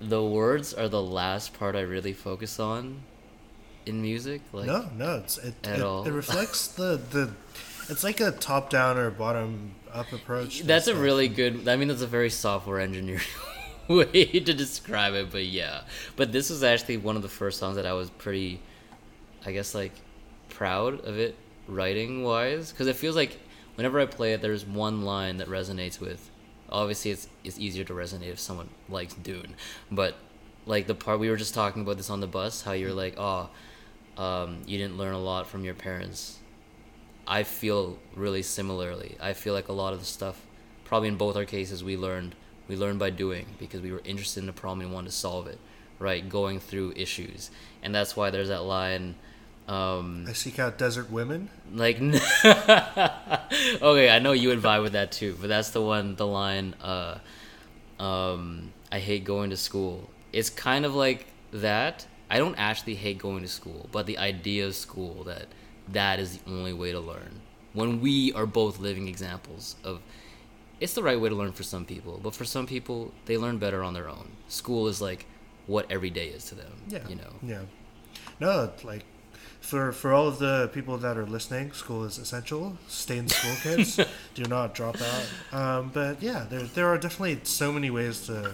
the 0.00 0.24
words 0.24 0.72
are 0.72 0.88
the 0.88 1.02
last 1.02 1.52
part 1.58 1.76
I 1.76 1.80
really 1.80 2.14
focus 2.14 2.58
on 2.58 3.02
in 3.84 4.00
music. 4.00 4.40
Like 4.52 4.66
no, 4.66 4.88
no, 4.96 5.16
it's 5.18 5.36
it. 5.36 5.54
at 5.64 5.80
it, 5.80 5.82
all. 5.82 6.06
it 6.06 6.12
reflects 6.12 6.68
the 6.80 6.98
the. 7.10 7.30
It's 7.88 8.02
like 8.02 8.20
a 8.20 8.32
top 8.32 8.70
down 8.70 8.96
or 8.96 9.10
bottom 9.10 9.72
up 9.92 10.12
approach. 10.12 10.62
That's 10.62 10.86
a 10.88 10.90
stuff. 10.90 11.02
really 11.02 11.28
good. 11.28 11.68
I 11.68 11.76
mean, 11.76 11.88
that's 11.88 12.02
a 12.02 12.06
very 12.06 12.30
software 12.30 12.80
engineering 12.80 13.20
way 13.88 14.24
to 14.24 14.54
describe 14.54 15.12
it, 15.12 15.30
but 15.30 15.44
yeah. 15.44 15.82
But 16.16 16.32
this 16.32 16.50
was 16.50 16.64
actually 16.64 16.96
one 16.96 17.16
of 17.16 17.22
the 17.22 17.28
first 17.28 17.60
songs 17.60 17.76
that 17.76 17.86
I 17.86 17.92
was 17.92 18.10
pretty, 18.10 18.60
I 19.44 19.52
guess, 19.52 19.72
like 19.74 19.92
proud 20.48 21.04
of 21.04 21.18
it 21.18 21.36
writing 21.68 22.22
wise, 22.22 22.70
because 22.70 22.86
it 22.86 22.96
feels 22.96 23.16
like 23.16 23.38
whenever 23.74 24.00
I 24.00 24.06
play 24.06 24.32
it, 24.32 24.42
there's 24.42 24.64
one 24.66 25.02
line 25.02 25.38
that 25.38 25.48
resonates 25.48 26.00
with. 26.00 26.30
Obviously, 26.68 27.12
it's 27.12 27.28
it's 27.44 27.58
easier 27.58 27.84
to 27.84 27.92
resonate 27.92 28.28
if 28.28 28.40
someone 28.40 28.68
likes 28.88 29.14
Dune, 29.14 29.54
but 29.90 30.16
like 30.66 30.86
the 30.86 30.94
part 30.94 31.20
we 31.20 31.30
were 31.30 31.36
just 31.36 31.54
talking 31.54 31.82
about 31.82 31.96
this 31.96 32.10
on 32.10 32.20
the 32.20 32.26
bus, 32.26 32.62
how 32.62 32.72
you're 32.72 32.92
like, 32.92 33.14
oh, 33.16 33.48
um, 34.16 34.62
you 34.66 34.78
didn't 34.78 34.98
learn 34.98 35.14
a 35.14 35.18
lot 35.18 35.46
from 35.46 35.64
your 35.64 35.74
parents. 35.74 36.38
I 37.26 37.42
feel 37.42 37.98
really 38.14 38.42
similarly. 38.42 39.16
I 39.20 39.32
feel 39.32 39.54
like 39.54 39.68
a 39.68 39.72
lot 39.72 39.92
of 39.92 40.00
the 40.00 40.04
stuff, 40.04 40.40
probably 40.84 41.08
in 41.08 41.16
both 41.16 41.36
our 41.36 41.44
cases, 41.44 41.82
we 41.82 41.96
learned 41.96 42.34
we 42.68 42.76
learned 42.76 42.98
by 42.98 43.10
doing 43.10 43.46
because 43.58 43.80
we 43.80 43.92
were 43.92 44.02
interested 44.04 44.42
in 44.42 44.48
a 44.48 44.52
problem 44.52 44.80
and 44.80 44.92
wanted 44.92 45.10
to 45.10 45.16
solve 45.16 45.46
it, 45.46 45.58
right? 45.98 46.28
Going 46.28 46.58
through 46.58 46.94
issues, 46.96 47.50
and 47.82 47.94
that's 47.94 48.16
why 48.16 48.30
there's 48.30 48.48
that 48.48 48.64
line. 48.64 49.14
Um, 49.68 50.26
I 50.28 50.32
seek 50.32 50.58
out 50.58 50.78
desert 50.78 51.10
women. 51.10 51.50
like, 51.72 51.96
okay, 52.44 54.10
I 54.10 54.18
know 54.20 54.32
you 54.32 54.48
would 54.48 54.60
vibe 54.62 54.82
with 54.82 54.92
that 54.92 55.12
too, 55.12 55.36
but 55.40 55.48
that's 55.48 55.70
the 55.70 55.82
one, 55.82 56.14
the 56.14 56.26
line. 56.26 56.74
Uh, 56.80 57.18
um, 57.98 58.72
I 58.92 59.00
hate 59.00 59.24
going 59.24 59.50
to 59.50 59.56
school. 59.56 60.08
It's 60.32 60.50
kind 60.50 60.84
of 60.84 60.94
like 60.94 61.26
that. 61.52 62.06
I 62.30 62.38
don't 62.38 62.56
actually 62.56 62.94
hate 62.94 63.18
going 63.18 63.42
to 63.42 63.48
school, 63.48 63.88
but 63.92 64.06
the 64.06 64.18
idea 64.18 64.66
of 64.66 64.74
school 64.74 65.24
that 65.24 65.46
that 65.88 66.18
is 66.18 66.38
the 66.38 66.50
only 66.50 66.72
way 66.72 66.92
to 66.92 67.00
learn. 67.00 67.40
When 67.72 68.00
we 68.00 68.32
are 68.32 68.46
both 68.46 68.78
living 68.78 69.06
examples 69.06 69.76
of, 69.84 70.00
it's 70.80 70.94
the 70.94 71.02
right 71.02 71.20
way 71.20 71.28
to 71.28 71.34
learn 71.34 71.52
for 71.52 71.62
some 71.62 71.84
people, 71.84 72.20
but 72.22 72.34
for 72.34 72.44
some 72.44 72.66
people 72.66 73.12
they 73.26 73.36
learn 73.36 73.58
better 73.58 73.82
on 73.82 73.94
their 73.94 74.08
own. 74.08 74.30
School 74.48 74.88
is 74.88 75.00
like 75.00 75.26
what 75.66 75.86
every 75.90 76.10
day 76.10 76.28
is 76.28 76.46
to 76.46 76.54
them. 76.54 76.72
Yeah, 76.88 77.06
you 77.08 77.16
know. 77.16 77.32
Yeah, 77.42 77.62
no, 78.40 78.72
like 78.82 79.04
for 79.66 79.90
for 79.90 80.12
all 80.12 80.28
of 80.28 80.38
the 80.38 80.70
people 80.72 80.96
that 80.98 81.16
are 81.16 81.26
listening, 81.26 81.72
school 81.72 82.04
is 82.04 82.18
essential. 82.18 82.78
Stay 82.86 83.18
in 83.18 83.28
school, 83.28 83.54
kids. 83.62 83.98
Do 84.34 84.44
not 84.44 84.74
drop 84.74 84.96
out. 85.00 85.26
Um, 85.52 85.90
but 85.92 86.22
yeah, 86.22 86.46
there 86.48 86.62
there 86.62 86.86
are 86.86 86.96
definitely 86.96 87.40
so 87.42 87.72
many 87.72 87.90
ways 87.90 88.26
to 88.26 88.52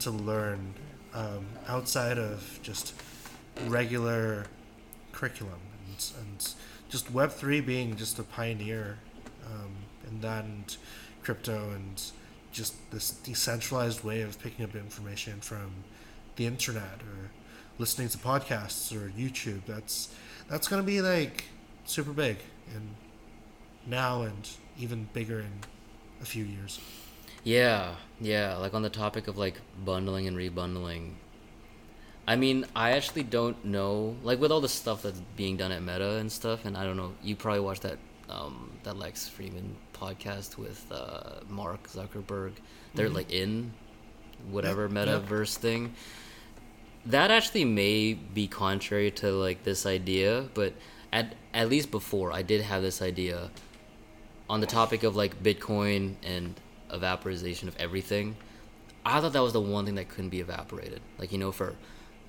to 0.00 0.10
learn 0.10 0.74
um, 1.14 1.46
outside 1.68 2.18
of 2.18 2.58
just 2.62 2.92
regular 3.66 4.46
curriculum 5.12 5.60
and, 5.86 6.12
and 6.20 6.54
just 6.88 7.10
Web 7.12 7.30
three 7.30 7.60
being 7.60 7.94
just 7.94 8.18
a 8.18 8.24
pioneer 8.24 8.98
um, 9.46 9.70
in 10.08 10.20
that 10.22 10.44
and 10.44 10.76
crypto 11.22 11.70
and 11.70 12.02
just 12.50 12.74
this 12.90 13.12
decentralized 13.12 14.02
way 14.02 14.22
of 14.22 14.40
picking 14.42 14.64
up 14.64 14.74
information 14.74 15.40
from 15.40 15.70
the 16.34 16.46
internet 16.46 17.00
or 17.02 17.30
listening 17.78 18.08
to 18.08 18.18
podcasts 18.18 18.92
or 18.92 19.10
YouTube. 19.10 19.60
That's 19.66 20.08
that's 20.48 20.68
gonna 20.68 20.82
be 20.82 21.00
like 21.00 21.44
super 21.84 22.12
big 22.12 22.38
and 22.74 22.94
now 23.86 24.22
and 24.22 24.48
even 24.78 25.08
bigger 25.12 25.40
in 25.40 25.52
a 26.20 26.24
few 26.24 26.44
years. 26.44 26.80
Yeah, 27.44 27.94
yeah. 28.20 28.56
Like 28.56 28.74
on 28.74 28.82
the 28.82 28.90
topic 28.90 29.28
of 29.28 29.38
like 29.38 29.60
bundling 29.84 30.26
and 30.26 30.36
rebundling. 30.36 31.12
I 32.26 32.36
mean, 32.36 32.66
I 32.76 32.90
actually 32.90 33.22
don't 33.22 33.64
know. 33.64 34.16
Like 34.22 34.38
with 34.40 34.52
all 34.52 34.60
the 34.60 34.68
stuff 34.68 35.02
that's 35.02 35.20
being 35.36 35.56
done 35.56 35.72
at 35.72 35.82
Meta 35.82 36.16
and 36.16 36.30
stuff, 36.30 36.64
and 36.66 36.76
I 36.76 36.84
don't 36.84 36.96
know. 36.96 37.12
You 37.22 37.36
probably 37.36 37.60
watched 37.60 37.82
that 37.82 37.98
um, 38.28 38.70
that 38.82 38.98
Lex 38.98 39.30
Fridman 39.30 39.70
podcast 39.94 40.58
with 40.58 40.84
uh, 40.92 41.40
Mark 41.48 41.88
Zuckerberg. 41.88 42.52
They're 42.94 43.08
Mhm. 43.08 43.14
like 43.14 43.32
in 43.32 43.72
whatever 44.50 44.86
yeah. 44.86 44.92
metaverse 45.06 45.56
thing. 45.56 45.94
That 47.08 47.30
actually 47.30 47.64
may 47.64 48.14
be 48.14 48.46
contrary 48.46 49.10
to 49.12 49.32
like 49.32 49.64
this 49.64 49.86
idea, 49.86 50.48
but 50.54 50.74
at 51.12 51.34
at 51.54 51.68
least 51.68 51.90
before 51.90 52.32
I 52.32 52.42
did 52.42 52.60
have 52.60 52.82
this 52.82 53.00
idea 53.00 53.50
on 54.50 54.60
the 54.60 54.66
topic 54.66 55.02
of 55.02 55.16
like 55.16 55.42
Bitcoin 55.42 56.16
and 56.22 56.54
evaporization 56.92 57.66
of 57.68 57.76
everything, 57.76 58.36
I 59.04 59.20
thought 59.20 59.32
that 59.32 59.42
was 59.42 59.52
the 59.54 59.60
one 59.60 59.86
thing 59.86 59.94
that 59.96 60.08
couldn't 60.08 60.30
be 60.30 60.40
evaporated. 60.40 61.00
Like, 61.18 61.32
you 61.32 61.38
know, 61.38 61.52
for 61.52 61.74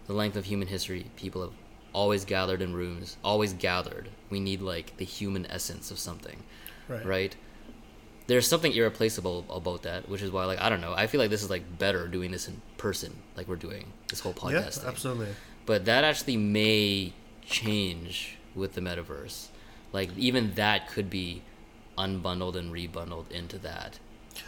the 0.08 0.14
length 0.14 0.38
of 0.38 0.46
human 0.46 0.68
history, 0.68 1.08
people 1.18 1.42
have 1.42 1.54
always 1.94 2.24
gathered 2.24 2.62
in 2.62 2.74
rooms, 2.74 3.18
always 3.24 3.54
gathered. 3.54 4.10
We 4.30 4.40
need 4.40 4.62
like 4.62 4.96
the 4.98 5.06
human 5.06 5.46
essence 5.48 5.92
of 5.92 6.00
something, 6.00 6.44
Right. 6.88 7.06
right? 7.06 7.36
There's 8.30 8.48
something 8.48 8.72
irreplaceable 8.72 9.44
about 9.50 9.82
that, 9.84 10.08
which 10.08 10.22
is 10.22 10.30
why, 10.32 10.46
like, 10.46 10.62
I 10.62 10.70
don't 10.70 10.82
know. 10.82 10.94
I 10.94 11.08
feel 11.08 11.20
like 11.20 11.32
this 11.32 11.42
is 11.44 11.50
like 11.50 11.64
better 11.80 12.08
doing 12.08 12.30
this 12.32 12.48
in 12.48 12.62
person, 12.78 13.12
like 13.36 13.48
we're 13.48 13.56
doing 13.68 13.86
this 14.08 14.20
whole 14.20 14.34
podcast. 14.34 14.52
Yeah, 14.54 14.70
thing 14.70 14.88
absolutely. 14.88 15.28
but 15.66 15.86
that 15.86 16.04
actually 16.04 16.38
may 16.38 17.14
change 17.44 18.38
with 18.56 18.74
the 18.74 18.82
metaverse 18.82 19.48
like 19.92 20.10
even 20.18 20.54
that 20.54 20.88
could 20.88 21.10
be 21.10 21.42
unbundled 21.98 22.56
and 22.56 22.72
rebundled 22.72 23.30
into 23.32 23.58
that 23.58 23.98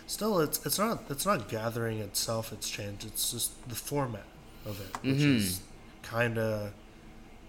Still, 0.07 0.39
it's 0.39 0.63
it's 0.65 0.77
not 0.79 1.03
it's 1.09 1.25
not 1.25 1.49
gathering 1.49 1.99
itself. 1.99 2.53
It's 2.53 2.69
changed. 2.69 3.03
It's 3.05 3.31
just 3.31 3.67
the 3.67 3.75
format 3.75 4.25
of 4.65 4.79
it, 4.79 4.91
which 5.03 5.17
Mhm. 5.17 5.35
is 5.37 5.61
kind 6.03 6.37
of 6.37 6.71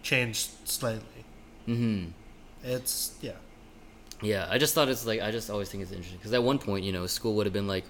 changed 0.02 0.50
slightly. 0.64 1.24
hmm 1.66 2.06
It's 2.64 3.12
yeah, 3.20 3.38
yeah 4.22 4.46
i 4.50 4.58
just 4.58 4.74
thought 4.74 4.88
it's 4.88 5.04
like 5.06 5.20
i 5.20 5.30
just 5.30 5.50
always 5.50 5.68
think 5.68 5.82
it's 5.82 5.92
interesting 5.92 6.18
because 6.18 6.32
at 6.32 6.42
one 6.42 6.58
point 6.58 6.84
you 6.84 6.92
know 6.92 7.06
school 7.06 7.34
would 7.34 7.46
have 7.46 7.52
been 7.52 7.66
like 7.66 7.84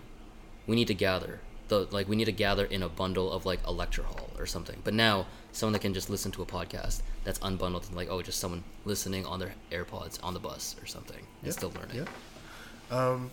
we 0.66 0.74
need 0.76 0.88
to 0.88 0.94
gather 0.94 1.40
the 1.68 1.88
like 1.90 2.08
we 2.08 2.16
need 2.16 2.26
to 2.26 2.32
gather 2.32 2.64
in 2.66 2.82
a 2.82 2.88
bundle 2.88 3.32
of 3.32 3.46
like 3.46 3.60
a 3.64 3.72
lecture 3.72 4.02
hall 4.02 4.28
or 4.38 4.46
something. 4.46 4.78
But 4.84 4.94
now 4.94 5.26
someone 5.52 5.72
that 5.72 5.80
can 5.80 5.94
just 5.94 6.10
listen 6.10 6.30
to 6.32 6.42
a 6.42 6.46
podcast 6.46 7.02
that's 7.24 7.38
unbundled 7.38 7.86
and 7.88 7.96
like 7.96 8.08
oh 8.10 8.20
just 8.22 8.38
someone 8.38 8.62
listening 8.84 9.24
on 9.26 9.38
their 9.38 9.54
airpods 9.70 10.18
on 10.22 10.34
the 10.34 10.40
bus 10.40 10.76
or 10.82 10.86
something 10.86 11.18
and 11.18 11.26
Yeah, 11.44 11.52
still 11.52 11.72
learning. 11.74 12.06
Yeah, 12.90 12.98
um, 12.98 13.30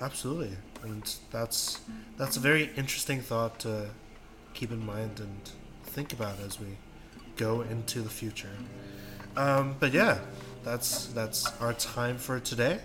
absolutely, 0.00 0.56
and 0.82 1.14
that's 1.30 1.80
that's 2.16 2.36
a 2.36 2.40
very 2.40 2.70
interesting 2.76 3.20
thought 3.20 3.60
to 3.60 3.90
keep 4.54 4.72
in 4.72 4.84
mind 4.84 5.20
and 5.20 5.50
think 5.84 6.12
about 6.12 6.40
as 6.40 6.58
we 6.58 6.76
go 7.36 7.60
into 7.62 8.02
the 8.02 8.10
future. 8.10 8.56
Um, 9.36 9.76
but 9.78 9.92
yeah, 9.92 10.18
that's 10.64 11.06
that's 11.06 11.50
our 11.60 11.72
time 11.72 12.18
for 12.18 12.40
today. 12.40 12.80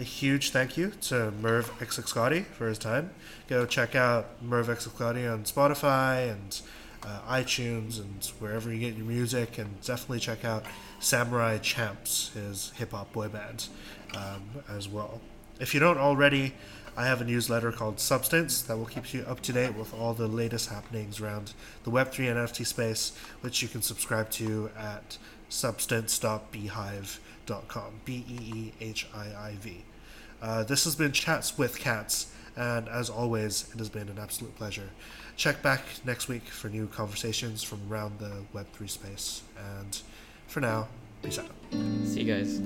A 0.00 0.02
huge 0.02 0.50
thank 0.50 0.76
you 0.76 0.92
to 1.02 1.30
Merv 1.40 1.70
xx 1.78 2.12
Gotti 2.12 2.44
for 2.44 2.66
his 2.66 2.78
time. 2.78 3.10
Go 3.48 3.64
check 3.64 3.94
out 3.94 4.42
Merv 4.42 4.68
xx 4.68 4.88
Gotti 4.88 5.32
on 5.32 5.44
Spotify 5.44 6.32
and 6.32 6.60
uh, 7.04 7.20
iTunes 7.28 8.00
and 8.00 8.24
wherever 8.38 8.72
you 8.72 8.80
get 8.80 8.96
your 8.96 9.06
music, 9.06 9.58
and 9.58 9.80
definitely 9.82 10.20
check 10.20 10.44
out 10.44 10.64
Samurai 11.00 11.58
Champs, 11.58 12.30
his 12.34 12.72
hip 12.76 12.92
hop 12.92 13.12
boy 13.12 13.28
band, 13.28 13.68
um, 14.16 14.42
as 14.68 14.88
well. 14.88 15.20
If 15.60 15.74
you 15.74 15.80
don't 15.80 15.98
already, 15.98 16.54
I 16.96 17.06
have 17.06 17.20
a 17.20 17.24
newsletter 17.24 17.72
called 17.72 18.00
Substance 18.00 18.62
that 18.62 18.76
will 18.76 18.86
keep 18.86 19.12
you 19.12 19.22
up 19.22 19.40
to 19.42 19.52
date 19.52 19.74
with 19.74 19.92
all 19.94 20.14
the 20.14 20.26
latest 20.26 20.70
happenings 20.70 21.20
around 21.20 21.52
the 21.84 21.90
Web3 21.90 22.30
and 22.30 22.48
NFT 22.48 22.66
space, 22.66 23.16
which 23.40 23.62
you 23.62 23.68
can 23.68 23.82
subscribe 23.82 24.30
to 24.30 24.70
at 24.76 25.18
substance.beehiiv.com. 25.54 28.00
B 28.04 28.24
E 28.28 28.34
E 28.54 28.72
H 28.80 29.06
I 29.14 29.26
I 29.26 29.54
V. 29.60 29.84
Uh, 30.42 30.64
this 30.64 30.82
has 30.84 30.96
been 30.96 31.12
Chats 31.12 31.56
with 31.56 31.78
Cats, 31.78 32.32
and 32.56 32.88
as 32.88 33.08
always, 33.08 33.70
it 33.72 33.78
has 33.78 33.88
been 33.88 34.08
an 34.08 34.18
absolute 34.18 34.56
pleasure. 34.56 34.90
Check 35.36 35.62
back 35.62 35.82
next 36.04 36.26
week 36.28 36.42
for 36.44 36.68
new 36.68 36.88
conversations 36.88 37.62
from 37.62 37.80
around 37.90 38.18
the 38.18 38.42
Web3 38.54 38.90
space, 38.90 39.42
and 39.78 40.02
for 40.46 40.60
now, 40.60 40.88
peace 41.22 41.38
out. 41.38 41.50
see 42.04 42.22
you 42.22 42.34
guys 42.34 42.60